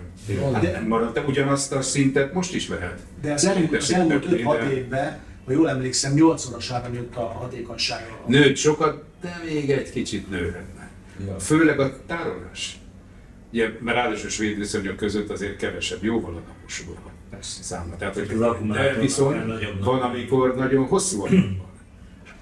[0.52, 2.98] Hát nem maradt, de ugyanazt a szintet most is vehet.
[3.22, 7.20] De az elmúlt, az elmúlt többé, 5-6 de- évben, ha jól emlékszem, 8-szorosára nőtt a
[7.20, 8.24] hatékonysága.
[8.26, 10.90] Nőtt sokat, de még egy kicsit nőhetne.
[11.26, 11.38] Ja.
[11.38, 12.80] Főleg a tárolás.
[13.52, 16.96] Ugye, mert ráadásul svéd viszonyok között azért kevesebb, jóval a naposból
[17.40, 17.96] száma.
[17.96, 18.26] Tehát, hogy
[18.68, 19.36] de viszont
[19.80, 21.62] van, amikor nagyon hosszú van.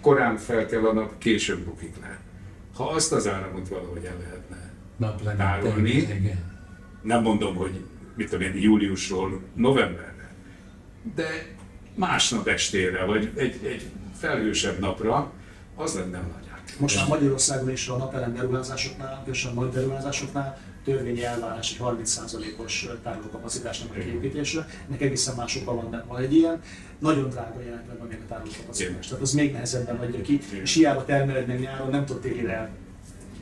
[0.00, 2.18] Korán fel kell a nap, később bukik le.
[2.74, 4.72] Ha azt az áramot valahogy el lehetne
[5.36, 6.08] tárolni,
[7.02, 7.84] nem mondom, hogy
[8.16, 10.34] mit tudom én, júliusról novemberre,
[11.14, 11.56] de
[11.94, 15.32] másnap estére, vagy egy, egy felhősebb napra,
[15.76, 16.48] az lenne a nagy.
[16.78, 20.58] Most már Magyarországon is a napelem beruházásoknál, különösen a nagy beruházásoknál
[20.90, 24.66] törvényi elvárás egy 30%-os tárolókapacitásnak a kiépítésre.
[24.88, 26.60] Ennek egészen más oka van, van egy ilyen.
[26.98, 29.06] Nagyon drága jelenleg van még a tárolókapacitás.
[29.06, 32.70] Tehát az még nehezebben adja ki, és hiába termeled meg nyáron, nem tudod téli el.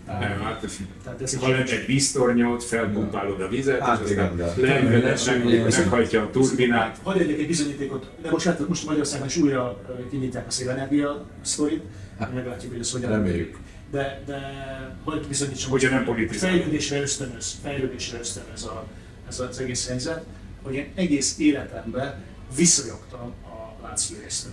[0.07, 5.49] Nem, hát ez, Tehát ez ha lenne egy víztornyot, felpumpálod a vizet, Hát és aztán
[5.49, 5.67] Igen.
[5.67, 6.99] meghajtja a turbinát.
[7.03, 9.81] Hagyj adjak egy bizonyítékot, de most látok, most Magyarországon is újra
[10.11, 11.83] kinyitják a szélenergia sztorit,
[12.35, 13.57] meglátjuk, hogy ez hogyan Reméljük.
[13.91, 14.41] De, de
[15.05, 16.59] hogy bizonyítsam, Hogyha nem politizálunk.
[16.61, 18.87] fejlődésre ösztönöz, fejlődésre ösztönöz a,
[19.29, 20.25] ez az egész helyzet,
[20.63, 22.23] hogy én egész életemben
[22.57, 24.53] visszajogtam a láncfűrésztől.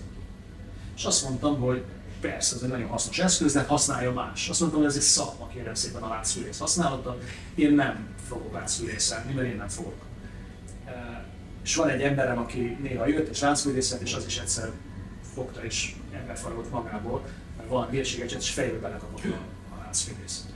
[0.95, 1.84] És azt mondtam, hogy
[2.21, 4.50] persze, ez egy nagyon hasznos eszköz, de használja más.
[4.50, 7.17] Azt mondtam, hogy ez egy szakma, kérem szépen a láncfűrész használata.
[7.56, 10.02] Én nem fogok láncfűrészelni, mert én nem fogok.
[10.86, 11.26] E,
[11.63, 14.71] És van egy emberem, aki néha jött és láncfűrészet, és az is egyszer
[15.34, 17.26] fogta és emberfaragott magából,
[17.69, 19.39] ご飯の融資がちょっとフェールかなんか僕の好
[19.91, 20.49] きです。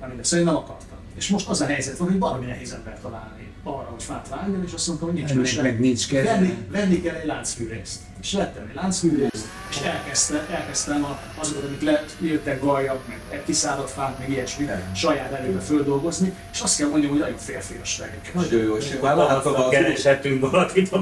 [0.00, 0.95] なのでそういうのも変わった。
[1.16, 4.72] És most az a helyzet van, hogy baromi nehéz ember találni arra, hogy fát vágjon, és
[4.72, 5.62] azt mondtam, hogy nincs Ennek mese.
[5.62, 6.30] meg nincs kedve.
[6.30, 8.00] Venni, venni kell egy láncfűrészt.
[8.20, 13.90] És vettem egy láncfűrészt, és elkezdtem, elkezdtem a, azokat, amik le, jöttek galjak, meg kiszáradt
[13.90, 18.50] fák, meg ilyesmi, saját erőbe földolgozni, és azt kell mondjam, hogy nagyon férfias vagyok.
[18.50, 21.00] Nagyon jó, és már látom a, kereshetünk valakit a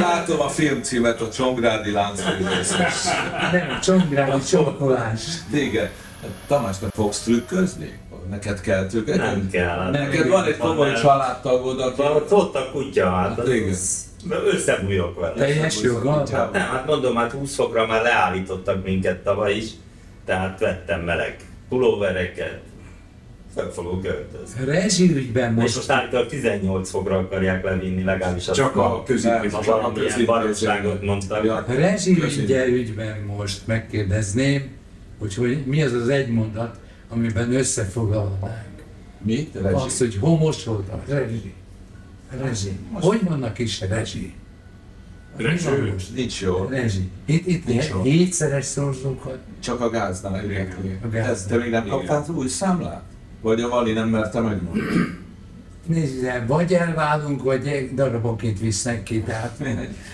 [0.00, 2.74] látom a filmcímet, a Csongrádi láncfűrész.
[3.52, 5.20] Nem, csongrádi csonkolás.
[5.50, 5.90] Téged,
[6.46, 7.98] Tamás, te fogsz trükközni?
[8.30, 9.22] Neked kell trükközni?
[9.22, 9.90] Nem kell.
[9.90, 11.96] Neked van egy komoly családtagod, aki...
[11.96, 13.68] Van, ott a kutya, hát Hát igen.
[13.68, 14.04] az,
[14.52, 15.34] összebújok vele.
[15.34, 16.26] Teljes joggal.
[16.32, 19.70] Hát nem, hát mondom, hát 20 fokra már leállítottak minket tavaly is,
[20.24, 21.36] tehát vettem meleg
[21.68, 22.60] pulóvereket,
[23.54, 24.64] fel fogok öltözni.
[24.64, 29.02] Rezsiügyben És most most állítólag 18 fokra akarják levinni, legalábbis azt Csak a
[29.52, 31.44] a valamilyen baromságot mondtak.
[31.44, 31.64] Ja.
[31.66, 34.70] rezsiügye ügyben most megkérdezném,
[35.18, 36.76] hogy, hogy mi az az egy mondat,
[37.08, 38.82] amiben összefoglalnánk.
[39.22, 39.48] Mi?
[39.52, 40.04] Te Azt, Rezsi?
[40.04, 41.54] hogy homos volt a rezsi.
[42.40, 42.78] Rezsi.
[42.92, 44.34] Hogy vannak is rezsi?
[45.38, 46.14] Most?
[46.14, 46.64] Nincs jó.
[46.64, 47.10] Rezsi.
[47.24, 48.02] Itt, itt Nincs jó.
[48.02, 49.38] hétszeres szorzókat.
[49.60, 51.30] Csak a gáznál, gáznál.
[51.30, 53.02] Ez, te még nem kaptál új számlát?
[53.40, 55.18] Vagy a Vali nem merte megmondani?
[55.86, 59.62] Nézd, vagy elválunk, vagy darabokét visznek ki, tehát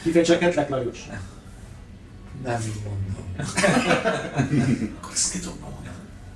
[0.03, 1.09] Kifejtseketlek, Lajos?
[2.45, 3.19] nem mondom.
[5.01, 5.95] Akkor ezt titokban mondjam.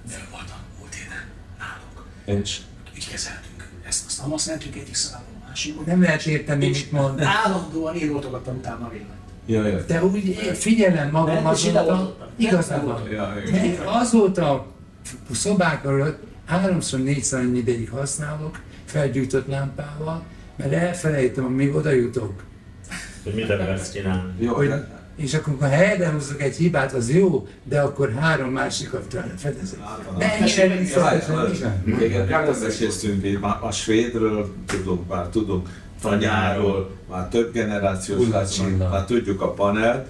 [0.09, 1.27] Fel voltam múlt éven
[1.59, 2.07] náluk.
[2.25, 2.61] És?
[2.97, 3.69] Így kezeltünk.
[3.87, 5.83] Ezt azt nem használtuk egyik szálló a másikba.
[5.87, 7.21] Nem lehet érteni, mit mond.
[7.21, 9.23] Állandóan én utána a véleményt.
[9.47, 9.85] Ja, ja.
[9.85, 13.09] De úgy én figyelem magam azóta, igazad van.
[13.11, 13.35] Ja,
[13.85, 14.67] azóta
[15.31, 20.23] szobák előtt háromszor, négyszer annyi ideig használok, felgyújtott lámpával,
[20.57, 22.43] mert elfelejtem, amíg oda jutok.
[23.25, 24.33] Hogy mit akarsz csinálni.
[24.39, 24.73] Jó, Hogy
[25.17, 29.79] és akkor ha helyre hozzuk egy hibát, az jó, de akkor három másikat fedezek.
[30.19, 31.83] Mennyire visszateszem?
[32.01, 35.69] Igen, beszéltünk így már a svédről, tudunk már, tudunk
[36.01, 38.27] tanyáról, már több generációs
[38.79, 40.07] már tudjuk a panelt.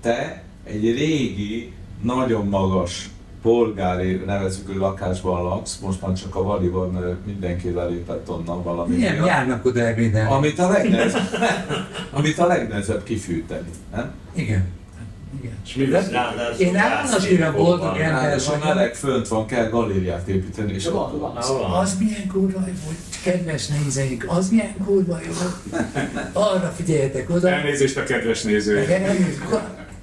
[0.00, 3.08] Te egy régi, nagyon magas
[3.44, 9.14] polgári nevezük, hogy lakásban laksz, most már csak a valiban, mindenki lelépett onnan valami Milyen
[9.14, 9.26] miatt.
[9.26, 10.30] járnak oda ebédelni?
[10.30, 11.28] Amit a legnehezebb,
[12.18, 14.10] amit a legnehezebb kifűteni, nem?
[14.34, 14.64] Igen.
[15.40, 15.52] Igen.
[15.64, 18.64] És mi lesz ráadásul Én állandóan boldog ember vagyok.
[18.64, 21.34] meleg fönt van, kell galériát építeni, és Van, van.
[21.48, 21.70] Van.
[21.72, 25.32] Az milyen kurva volt, kedves nézőink, az milyen kurva jó.
[26.42, 27.48] Arra figyeljetek oda.
[27.48, 28.88] Elnézést a kedves nézőink.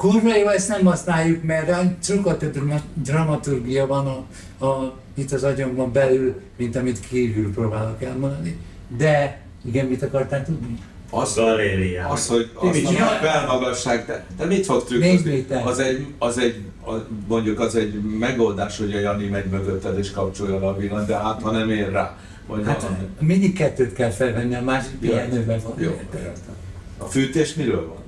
[0.02, 5.44] Kurva jó, ezt nem használjuk, mert sokkal több drama- dramaturgia van a, a, itt az
[5.44, 8.58] agyamban belül, mint amit kívül próbálok elmondani.
[8.98, 10.80] De igen, mit akartál tudni?
[11.10, 12.10] az, galérián.
[12.10, 13.22] Az, hogy az mit a csinál?
[13.22, 15.46] belmagasság, de, de mit fog trükközni?
[15.64, 16.92] Az egy, az egy, a,
[17.28, 21.16] mondjuk az egy megoldás, hogy a Jani megy mögötted és kapcsolja le a villant, de
[21.16, 22.18] hát ha nem ér rá.
[22.48, 23.08] Vagy Hát valami.
[23.20, 25.74] mindig kettőt kell felvenni, a másik pihenőben van.
[25.78, 26.32] Jó, értem.
[26.98, 28.01] A fűtés miről van?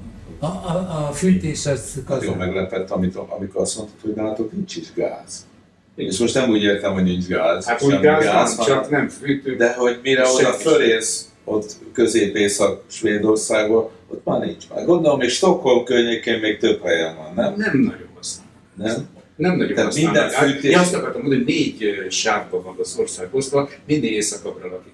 [0.44, 1.94] A, a, a fűtés az...
[2.08, 5.48] Hát jó meglepett, amit, amikor azt mondtad, hogy nálatok nincs is gáz.
[5.96, 7.66] És most nem úgy értem, hogy nincs gáz.
[7.66, 9.56] Hát úgy gáz van, hanem- csak nem fűtő.
[9.56, 14.86] De hogy mire oda fölérsz, ott közép-észak Svédországba, ott már nincs már.
[14.86, 17.54] Gondolom, és Stockholm környékén még több helyen van, nem?
[17.58, 18.48] Nem nagyon használ.
[18.76, 19.08] Nem?
[19.36, 20.14] Nem nagyon Tehát használnak.
[20.22, 24.12] minden Hát, fűtés- Én azt akartam mondani, hogy négy sávban van az ország osztva, minél
[24.12, 24.94] északabbra lakik,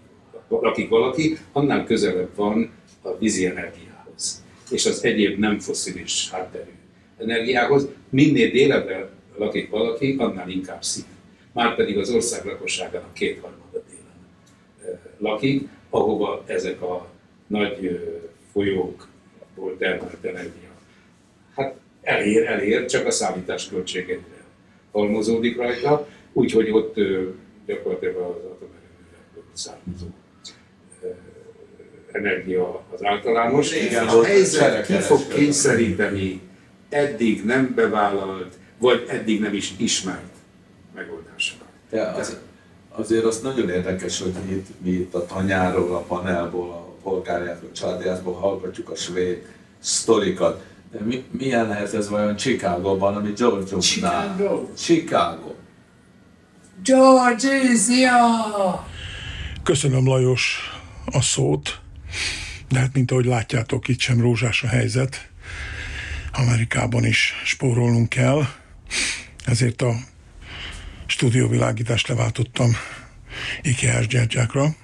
[0.50, 2.72] lakik valaki, annál közelebb van
[3.04, 3.88] a vízi energiához.
[4.72, 6.72] És az egyéb nem foszilis hátterű
[7.18, 7.88] energiához.
[8.10, 11.04] Minél délebbre lakik valaki, annál inkább szív.
[11.54, 14.28] Márpedig az ország lakosságának kétharmada délen
[14.86, 17.10] ö, lakik, ahova ezek a
[17.48, 17.96] nagy ö,
[18.52, 20.70] folyókból termelt energia
[21.60, 24.44] hát elér, elér, csak a számítás költségekre
[24.92, 27.30] halmozódik rajta, úgyhogy ott ö,
[27.66, 30.08] gyakorlatilag az atomerőművekből származó
[32.12, 33.76] energia az általános.
[33.76, 36.42] Igen, a helyzet ki fog kényszeríteni
[36.90, 40.34] eddig nem bevállalt, vagy eddig nem is ismert
[40.96, 41.68] megoldásokat.
[41.90, 42.38] De az,
[42.90, 47.70] azért az nagyon érdekes, hogy mi itt, mi itt a tanyáról, a panelból, a polgárjáról,
[47.70, 49.46] a családjából hallgatjuk a svéd
[49.80, 50.64] sztorikat.
[50.92, 54.66] De mi, milyen lehet ez vajon Chicagóban, ami George Chicago.
[54.78, 55.54] Chicago.
[56.84, 58.86] Georgia!
[59.64, 60.72] Köszönöm Lajos
[61.06, 61.80] a szót,
[62.70, 65.30] de hát mint ahogy látjátok, itt sem rózsás a helyzet.
[66.32, 68.48] Amerikában is spórolnunk kell,
[69.46, 69.96] ezért a
[71.06, 72.76] stúdióvilágítást leváltottam
[73.62, 74.76] IKEA-s gyertyákra.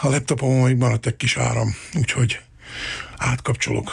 [0.00, 2.40] A laptopomon még maradt egy kis áram, úgyhogy
[3.16, 3.90] átkapcsolok.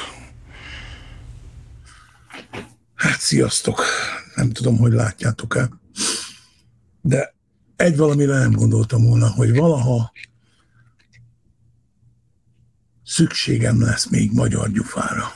[2.96, 3.84] Hát sziasztok!
[4.36, 5.70] Nem tudom, hogy látjátok-e,
[7.02, 7.34] de
[7.76, 10.12] egy valamire nem gondoltam volna, hogy valaha
[13.10, 15.36] szükségem lesz még magyar gyufára.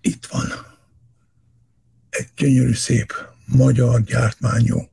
[0.00, 0.46] Itt van.
[2.10, 3.12] Egy gyönyörű szép
[3.46, 4.88] magyar gyártmányú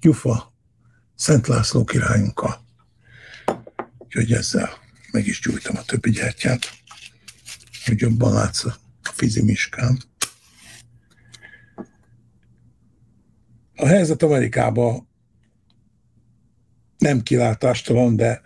[0.00, 0.54] gyufa
[1.14, 2.64] Szent László királyunkkal.
[3.98, 4.70] Úgyhogy ezzel
[5.12, 6.72] meg is gyújtam a többi gyertyát,
[7.84, 9.98] hogy jobban látsz a fizimiskám.
[13.74, 15.08] A helyzet Amerikában
[16.98, 18.45] nem kilátástalan, de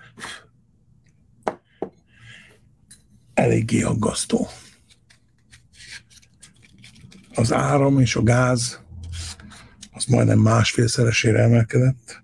[3.40, 4.48] eléggé aggasztó.
[7.34, 8.80] Az áram és a gáz
[9.90, 12.22] az majdnem másfélszeresére emelkedett.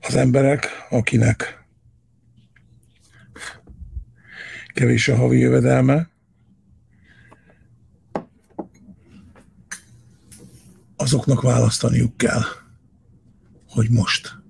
[0.00, 1.64] Az emberek, akinek
[4.66, 6.10] kevés a havi jövedelme,
[10.96, 12.42] azoknak választaniuk kell,
[13.68, 14.42] hogy most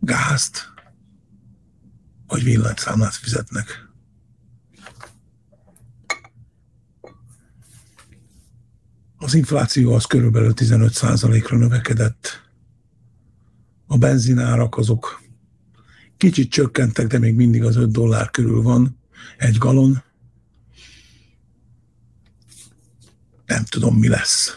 [0.00, 0.69] gázt
[2.30, 3.88] vagy villanyszámlát fizetnek.
[9.16, 12.48] Az infláció az körülbelül 15%-ra növekedett.
[13.86, 15.22] A benzinárak azok
[16.16, 18.98] kicsit csökkentek, de még mindig az 5 dollár körül van
[19.36, 20.02] egy galon.
[23.46, 24.50] Nem tudom, mi lesz.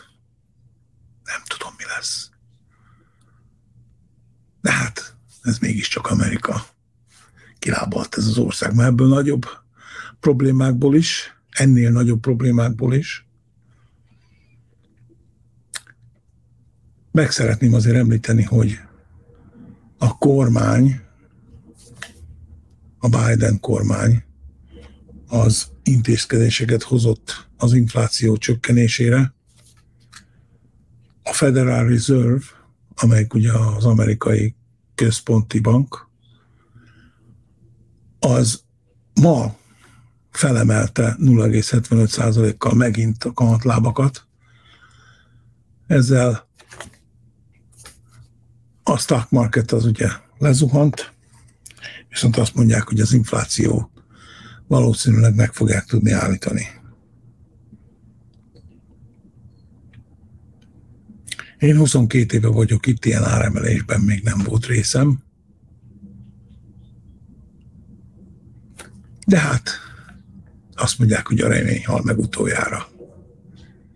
[1.24, 2.30] Nem tudom, mi lesz.
[4.62, 6.73] De hát, ez mégiscsak Amerika.
[7.64, 9.46] Kilábalt ez az ország, mert ebből nagyobb
[10.20, 13.28] problémákból is, ennél nagyobb problémákból is.
[17.12, 18.80] Meg szeretném azért említeni, hogy
[19.98, 21.02] a kormány
[22.98, 24.24] a Biden kormány
[25.28, 29.34] az intézkedéseket hozott az infláció csökkenésére.
[31.24, 32.44] A Federal Reserve,
[32.96, 34.56] amelyik ugye az amerikai
[34.96, 36.12] központi bank,
[38.24, 38.64] az
[39.22, 39.56] ma
[40.32, 44.28] felemelte 0,75%-kal megint a kamatlábakat.
[45.88, 46.48] Ezzel
[48.84, 50.08] a stock market az ugye
[50.38, 51.14] lezuhant,
[52.10, 53.92] viszont azt mondják, hogy az infláció
[54.68, 56.68] valószínűleg meg fogják tudni állítani.
[61.60, 65.24] Én 22 éve vagyok itt, ilyen áremelésben még nem volt részem.
[69.26, 69.70] De hát
[70.76, 72.88] azt mondják, hogy a remény hal meg utoljára.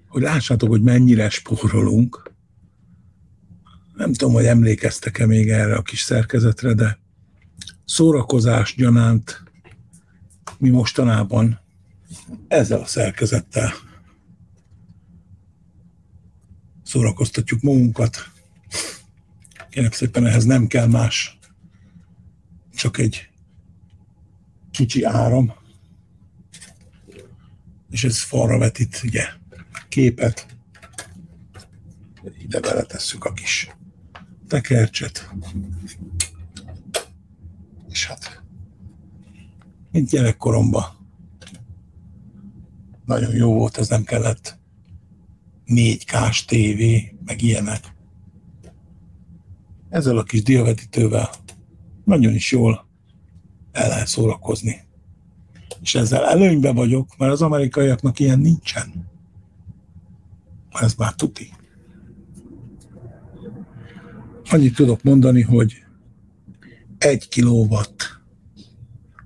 [0.07, 2.32] Hogy lássátok, hogy mennyire spórolunk.
[3.95, 6.99] Nem tudom, hogy emlékeztek-e még erre a kis szerkezetre, de
[7.86, 9.43] szórakozás gyanánt
[10.57, 11.59] mi mostanában
[12.47, 13.73] ezzel a szerkezettel
[16.88, 18.32] szórakoztatjuk magunkat.
[19.69, 21.38] Kérem szépen ehhez nem kell más,
[22.75, 23.30] csak egy
[24.78, 25.53] kicsi áram,
[27.89, 29.23] és ez falra vetít ugye
[29.89, 30.57] képet,
[32.39, 33.75] ide beletesszük a kis
[34.47, 35.30] tekercset,
[37.89, 38.43] és hát
[39.91, 40.84] mint gyerekkoromban
[43.05, 44.59] nagyon jó volt, ez nem kellett
[45.65, 47.93] 4K-s tévé, meg ilyenek.
[49.89, 51.30] Ezzel a kis diavetítővel
[52.03, 52.86] nagyon is jól
[53.78, 54.86] el lehet szórakozni.
[55.82, 59.09] És ezzel előnyben vagyok, mert az amerikaiaknak ilyen nincsen.
[60.71, 61.53] Ez már tuti.
[64.49, 65.84] Annyit tudok mondani, hogy
[66.97, 68.19] egy kilowatt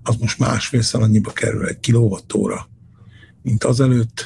[0.03, 2.67] az most másfélszer annyiba kerül egy kilowattóra,
[3.41, 4.25] mint azelőtt.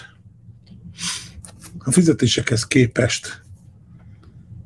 [1.77, 3.43] A fizetésekhez képest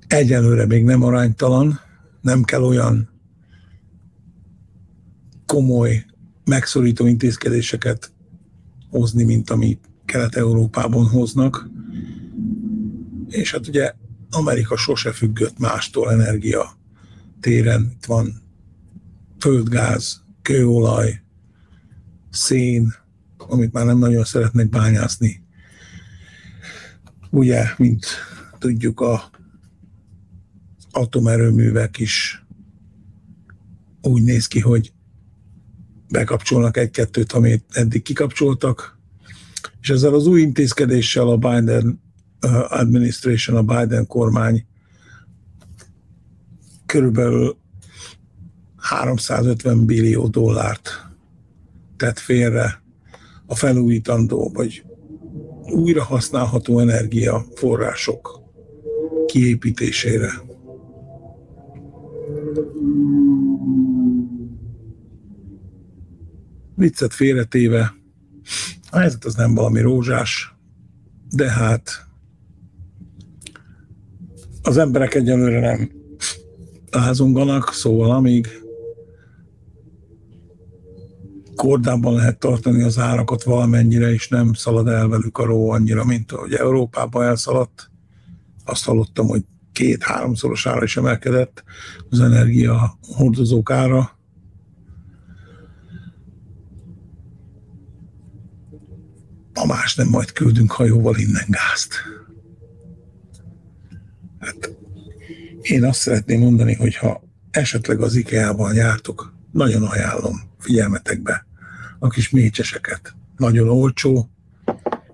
[0.07, 1.79] egyelőre még nem aránytalan,
[2.21, 3.09] nem kell olyan
[5.49, 6.05] komoly,
[6.45, 8.11] megszorító intézkedéseket
[8.89, 11.69] hozni, mint amit Kelet-Európában hoznak.
[13.27, 13.93] És hát ugye
[14.29, 16.77] Amerika sose függött mástól energia
[17.39, 17.91] téren.
[17.95, 18.41] Itt van
[19.39, 21.21] földgáz, kőolaj,
[22.29, 22.93] szén,
[23.37, 25.43] amit már nem nagyon szeretnek bányászni.
[27.29, 28.05] Ugye, mint
[28.59, 29.29] tudjuk, a
[30.91, 32.45] atomerőművek is
[34.01, 34.93] úgy néz ki, hogy
[36.09, 38.97] bekapcsolnak egy-kettőt, amit eddig kikapcsoltak,
[39.81, 42.01] és ezzel az új intézkedéssel a Biden
[42.41, 44.65] uh, administration, a Biden kormány
[46.85, 47.57] körülbelül
[48.77, 51.07] 350 billió dollárt
[51.97, 52.81] tett félre
[53.45, 54.83] a felújítandó vagy
[55.71, 58.41] újra használható energiaforrások
[59.27, 60.31] kiépítésére.
[66.79, 67.93] Viccet félretéve,
[68.89, 70.55] a helyzet az nem valami rózsás,
[71.29, 72.07] de hát
[74.61, 75.91] az emberek egyelőre nem
[76.91, 78.47] lázonganak, szóval amíg
[81.55, 86.31] kordában lehet tartani az árakat valamennyire, és nem szalad el velük a ró annyira, mint
[86.31, 87.91] ahogy Európában elszaladt.
[88.65, 91.63] Azt hallottam, hogy két-háromszoros ára is emelkedett
[92.09, 94.18] az energia hordozók ára.
[99.61, 101.93] A más nem majd küldünk hajóval innen gázt.
[104.39, 104.75] Hát
[105.61, 111.45] én azt szeretném mondani, hogy ha esetleg az IKEA-ban jártok, nagyon ajánlom figyelmetekbe
[111.99, 113.15] a kis mécseseket.
[113.37, 114.29] Nagyon olcsó,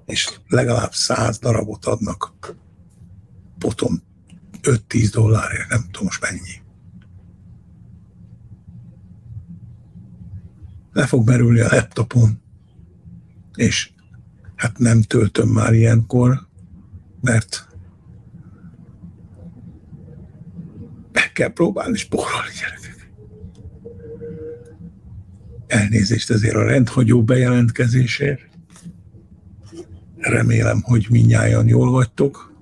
[0.05, 2.33] és legalább száz darabot adnak
[3.57, 4.01] potom
[4.61, 6.61] 5-10 dollárért, nem tudom most mennyi.
[10.91, 12.41] Le fog merülni a laptopon,
[13.55, 13.93] és
[14.55, 16.47] hát nem töltöm már ilyenkor,
[17.21, 17.67] mert
[21.11, 23.11] meg kell próbálni spórolni, gyerekek.
[25.67, 28.41] Elnézést ezért a rendhagyó bejelentkezésért.
[30.17, 32.53] Remélem, hogy minnyáján jól vagytok,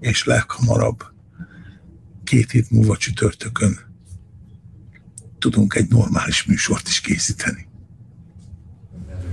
[0.00, 1.04] és leghamarabb
[2.24, 3.78] két hét múlva csütörtökön
[5.38, 7.67] tudunk egy normális műsort is készíteni.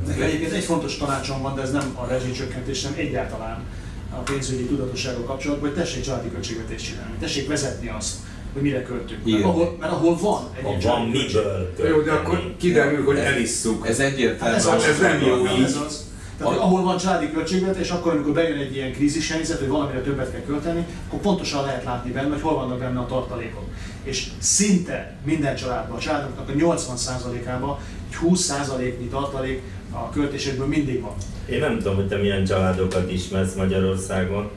[0.07, 3.63] Nekem egyébként egy fontos tanácsom van, de ez nem a rezsicsökkentés, hanem egyáltalán
[4.11, 8.15] a pénzügyi tudatossággal kapcsolatban, hogy tessék családi költségvetést csinálni, tessék vezetni azt,
[8.53, 9.25] hogy mire költünk.
[9.25, 13.87] Mert ahol, mert ahol van egy van miből Jó, de akkor kiderül, hogy Ez- elisszuk.
[13.87, 14.53] Ez egyértelmű.
[14.53, 15.63] Hát ez, az, ez nem jó ez így.
[15.85, 16.03] az.
[16.37, 20.01] Tehát, hogy ahol van családi költségvetés, akkor amikor bejön egy ilyen krízis helyzet, hogy valamire
[20.01, 23.63] többet kell költeni, akkor pontosan lehet látni benne, hogy hol vannak benne a tartalékok.
[24.03, 27.77] És szinte minden családban, a családoknak a 80%-ában
[28.09, 29.61] egy 20%-nyi tartalék
[29.95, 31.13] a költésekből mindig van.
[31.49, 34.49] Én nem tudom, hogy te milyen családokat ismersz Magyarországon.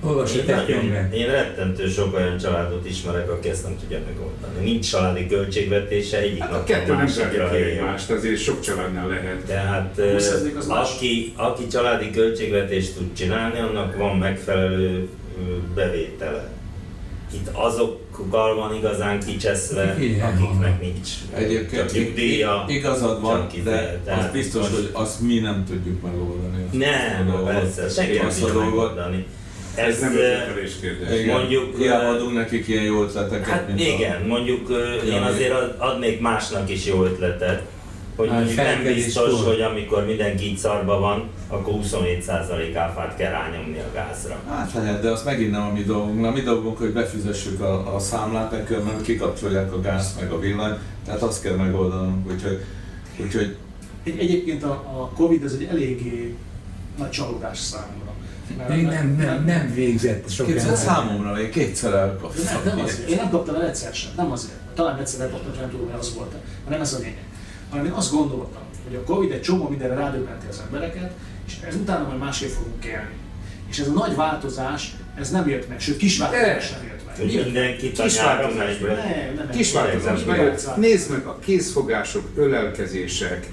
[0.00, 4.70] Olvasd Én, nagyon, én rettentő sok olyan családot ismerek, aki ezt nem tudja megoldani.
[4.70, 9.44] Nincs családi költségvetése, egyik Hát a kettő nem másikra zárja egymást, azért sok családnál lehet.
[9.44, 10.94] Tehát 20% az ö, más.
[10.94, 15.08] aki, aki családi költségvetést tud csinálni, annak van megfelelő
[15.74, 16.48] bevétele.
[17.34, 20.26] Itt azokkal van igazán kicseszve, Igen.
[20.36, 22.64] akiknek nincs Egyébként csak nyugdíja.
[22.68, 26.64] ig- igazad van, csak de tehát az biztos, most- hogy azt mi nem tudjuk megoldani.
[26.66, 29.26] Azt a Nem, persze, senki nem Azt a tudja megoldani.
[29.74, 31.20] Ez nem ö, ötletelés kérdés.
[31.20, 35.52] Igen, Mondjuk, hiába adunk nekik ilyen jó ötleteket, Hát mint igen, mondjuk ö, én azért
[35.52, 37.62] ad- adnék másnak is jó ötletet,
[38.16, 43.30] hogy Hát mondjuk nem biztos, hogy amikor mindenki így szarba van, akkor 27% áfát kell
[43.30, 44.36] rányomni a gázra.
[44.48, 44.50] A...
[44.50, 46.24] Hát lehet, de az megint nem a mi dolgunk.
[46.26, 48.50] A mi dolgunk, hogy befizessük a, a számlát,
[48.84, 52.60] mert kikapcsolják a gáz meg a villany, tehát azt kell megoldanunk, úgyhogy,
[53.22, 53.56] úgyhogy
[54.04, 56.34] Egy, egyébként a, a Covid ez egy eléggé
[56.98, 58.12] nagy csalódás számomra.
[58.68, 60.76] Még nem, nem, nem végzett sok ember.
[60.76, 62.44] számomra én kétszer Nem, elkaptam.
[62.64, 63.08] nem azért.
[63.08, 64.54] Én nem kaptam el egyszer sem, nem azért.
[64.74, 66.34] Talán egyszer elkaptam, nem tudom, hogy az volt
[66.64, 67.24] hanem ez a lényeg.
[67.70, 71.12] Hanem én azt gondoltam, hogy a Covid egy csomó mindenre rádöbbenti az embereket,
[71.46, 73.14] és ez utána majd másképp fogunk élni.
[73.70, 77.16] És ez a nagy változás, ez nem jött meg, sőt kis változás sem jött meg.
[77.16, 78.78] Hogy mindenki Kis változás.
[78.78, 79.50] Nem, nem, nem.
[79.50, 80.54] Kis változás Nem, nem.
[80.76, 83.46] Nézd meg a kézfogások, ölelkezések,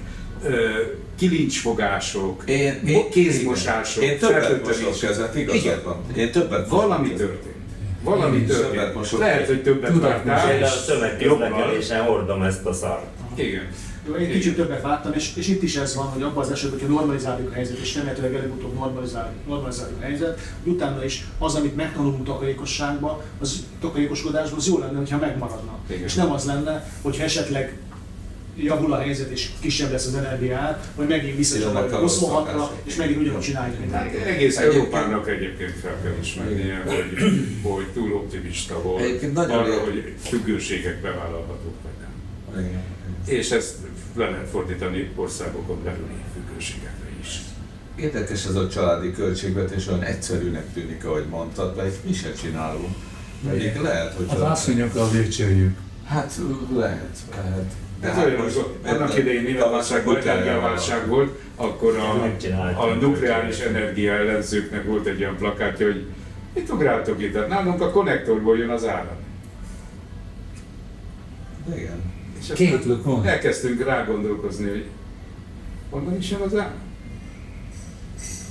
[1.18, 5.96] kilincsfogások, Én, mo- kézmosások, Én többet mosok kezet, igazad van.
[6.16, 7.54] Én többet Valami történt.
[8.02, 8.94] Valami Én történt.
[8.94, 9.18] mosok.
[9.18, 10.46] Lehet, hogy többet vágtál.
[10.46, 13.06] Például a és tömegközlekedésen hordom ezt a szart.
[13.34, 13.68] Igen.
[14.06, 16.78] Jó, Én kicsit többet láttam, és, és itt is ez van, hogy abban az esetben,
[16.80, 21.54] hogyha normalizáljuk a helyzet, és remélhetőleg előbb-utóbb normalizáljuk, normalizáljuk a helyzet, hogy utána is az,
[21.54, 25.78] amit megtanulunk takarékosságban, az takarékoskodásban, az jó lenne, hogyha megmaradna.
[25.86, 26.02] Igen.
[26.02, 27.76] És nem az lenne, hogyha esetleg
[28.56, 31.36] javul a helyzet és kisebb lesz az energiát, hogy megint
[31.90, 32.72] rossz 26-ra, szokások.
[32.84, 34.20] és megint ugyanúgy csináljuk, mint eddig.
[34.20, 37.18] Egész Egyébként- Európának egyébként fel kell ismernie, hogy,
[37.62, 41.91] hogy túl optimista volt Egyébként nagyon arra, hogy függőségek bevállalhatók vagy.
[43.24, 43.76] És ezt
[44.14, 47.40] le lehet fordítani országokon belüli függőségekre is.
[47.96, 52.94] Érdekes ez a családi költségvetés, olyan egyszerűnek tűnik, ahogy mondtad, de mi se csinálunk.
[53.48, 54.26] Pedig lehet, hogy...
[54.28, 55.76] Az asszonyokkal lőcsöljük.
[56.06, 56.40] Hát
[56.74, 57.72] lehet, lehet.
[58.00, 63.58] Ez hát olyan, most- hogy annak idején Németországban Utána energiaválság volt, akkor a, a nukleáris
[63.58, 66.06] energia ellenzőknek volt egy olyan plakátja, hogy
[66.54, 67.34] mit ugráltok itt?
[67.36, 69.16] Hát nálunk a konnektorból jön az áram.
[71.74, 72.11] Igen.
[72.42, 73.26] És Két lukon.
[73.26, 74.86] elkezdtünk rá gondolkozni, hogy
[75.90, 76.80] honnan is jön az áram?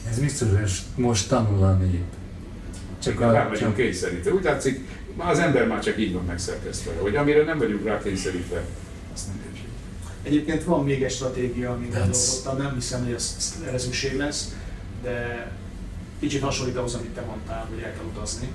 [0.09, 2.03] Ez biztos, hogy most tanul a nép.
[3.03, 4.31] Csak Rá a, vagyunk csak, kényszerítve.
[4.33, 8.01] Úgy látszik, már az ember már csak így van megszerkesztve, hogy amire nem vagyunk rá
[8.01, 8.63] kényszerítve,
[9.13, 9.67] azt nem értjük.
[10.23, 14.55] Egyébként van még egy stratégia, amit gondolkodtam, nem hiszem, hogy ez, erre szükség lesz,
[15.03, 15.47] de
[16.19, 18.47] kicsit hasonlít ahhoz, amit te mondtál, hogy el kell utazni.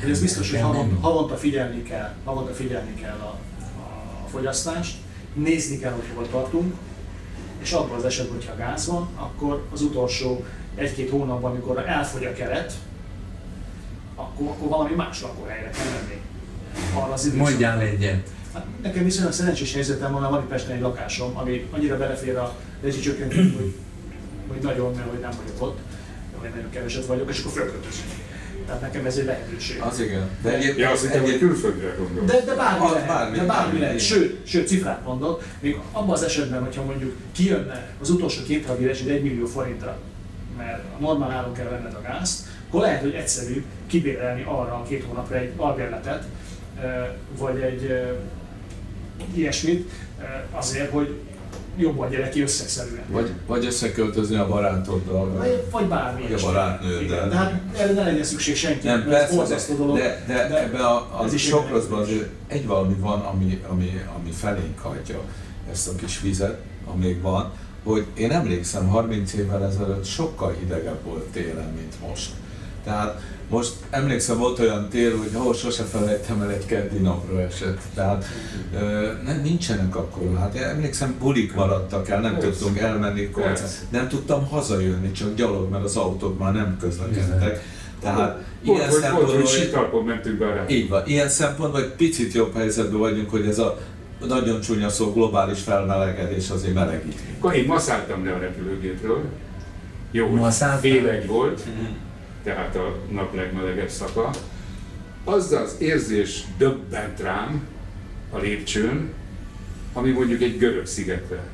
[0.00, 0.60] Hogy ez biztos, hogy
[1.00, 3.38] havonta, figyelni kell, havonta figyelni kell a
[4.34, 4.96] fogyasztást,
[5.34, 6.74] nézni kell, hogy hol tartunk,
[7.62, 12.32] és abban az esetben, hogyha gáz van, akkor az utolsó egy-két hónapban, amikor elfogy a
[12.32, 12.72] keret,
[14.14, 16.20] akkor, akkor valami más lakóhelyre kell menni.
[16.94, 18.28] Arra az mondjál egyet.
[18.52, 22.56] Hát nekem viszonylag szerencsés helyzetem van, van itt Pesten egy lakásom, ami annyira belefér a
[22.82, 23.74] rezsicsökkentő, hogy,
[24.48, 25.78] hogy nagyon, mert hogy nem vagyok ott,
[26.40, 28.23] vagy nagyon keveset vagyok, és akkor fölköltözünk.
[28.66, 29.80] Tehát nekem ez egy lehetőség.
[29.80, 30.28] Az igen.
[30.42, 32.24] De egyébként, Ja, azt hittem, hogy külföldre gondol.
[32.24, 34.00] De, de bármi Az lehet, bármi, de bármi lehet.
[34.00, 38.86] Sőt, sőt, cifrát mondok, még abban az esetben, hogyha mondjuk kijönne az utolsó két havi
[38.86, 39.98] rezsid 1 millió forintra,
[40.56, 44.82] mert a normál áron kell venned a gázt, akkor lehet, hogy egyszerűbb kibérelni arra a
[44.88, 46.24] két hónapra egy albérletet,
[47.38, 48.02] vagy egy
[49.34, 49.90] ilyesmit,
[50.52, 51.20] azért, hogy
[51.76, 53.02] jobban gyere ki összegszerűen.
[53.08, 55.28] vagy, vagy összeköltözni a barátoddal.
[55.28, 57.28] vagy- Vagy, vagy bármi Vagy a barátnőddel.
[57.28, 59.96] De hát erre ne legyen szükség senki, Nem, mert ez persze, borzasztó dolog.
[59.96, 64.30] de, de, de ebbe a, a sok rosszban azért egy valami van, ami, ami, ami
[64.30, 65.20] felénk hagyja
[65.70, 66.58] ezt a kis vizet,
[66.92, 67.50] amíg van,
[67.84, 72.30] hogy én emlékszem, 30 évvel ezelőtt sokkal hidegebb volt télen, mint most.
[72.84, 77.80] Tehát most emlékszem, volt olyan tél, hogy ahol sose felejtem el, egy keddi napra esett.
[77.94, 78.24] Tehát
[79.24, 80.38] nem, nincsenek akkor.
[80.38, 83.22] Hát én emlékszem, bulik maradtak el, nem tudtunk elmenni.
[83.22, 83.66] Persze.
[83.90, 87.62] Nem tudtam hazajönni, csak gyalog, mert az autók már nem közlekedtek.
[88.00, 90.64] Tehát Volt, ilyen hogy, volt, szempontból, hogy sitalpon mentünk be rá.
[90.68, 93.78] így van, ilyen szempontból egy picit jobb helyzetben vagyunk, hogy ez a
[94.26, 97.20] nagyon csúnya szó globális felmelegedés azért melegít.
[97.38, 99.22] Akkor én ma szálltam le a repülőgépről.
[100.10, 101.62] Jó, hogy fél egy volt,
[102.44, 104.30] tehát a nap legmelegebb szaka.
[105.24, 107.66] Az az érzés döbbent rám
[108.30, 109.12] a lépcsőn,
[109.92, 111.48] ami mondjuk egy görög szigetre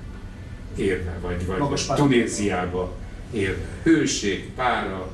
[0.76, 1.86] érve, vagy, vagy Magas.
[1.86, 2.96] Tunéziába
[3.32, 3.64] érve.
[3.82, 5.10] Hőség, pára,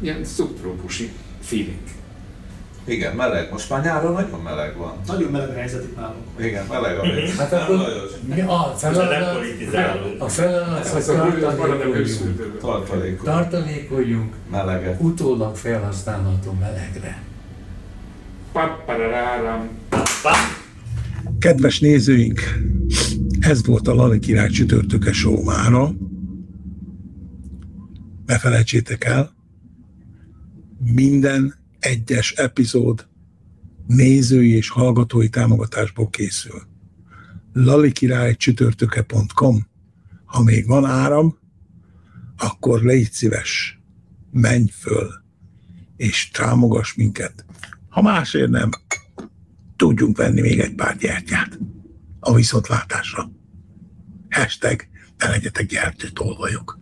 [0.00, 1.10] ilyen szubtrópusi
[1.40, 1.82] feeling.
[2.84, 3.48] Igen, meleg.
[3.50, 4.92] Most már nyáron nagyon meleg van.
[5.06, 6.24] Nagyon meleg a helyzet itt nálunk.
[6.40, 7.36] Igen, meleg a víz.
[7.36, 7.76] Hát Nem, akkor
[8.34, 9.36] mi a feladat?
[9.36, 10.22] politizálunk.
[10.22, 12.58] A feladat, hogy Ez a maradok tartalékoljunk.
[12.60, 13.24] Tartalékos.
[13.24, 15.00] Tartalékoljunk Meleget.
[15.00, 17.22] utólag felhasználható melegre.
[21.38, 22.40] Kedves nézőink,
[23.40, 25.90] ez volt a Lali Király csütörtöke show mára.
[28.26, 29.30] Ne felejtsétek el,
[30.84, 33.06] minden egyes epizód
[33.86, 36.62] nézői és hallgatói támogatásból készül.
[37.52, 39.66] lalikirály csütörtöke.com
[40.24, 41.38] Ha még van áram,
[42.36, 43.80] akkor légy szíves,
[44.30, 45.12] menj föl,
[45.96, 47.44] és támogass minket.
[47.88, 48.70] Ha másért nem,
[49.76, 51.58] tudjunk venni még egy pár gyertyát
[52.20, 53.30] a viszontlátásra.
[54.30, 54.86] Hashtag
[55.18, 56.81] ne legyetek gyertyatolvajok.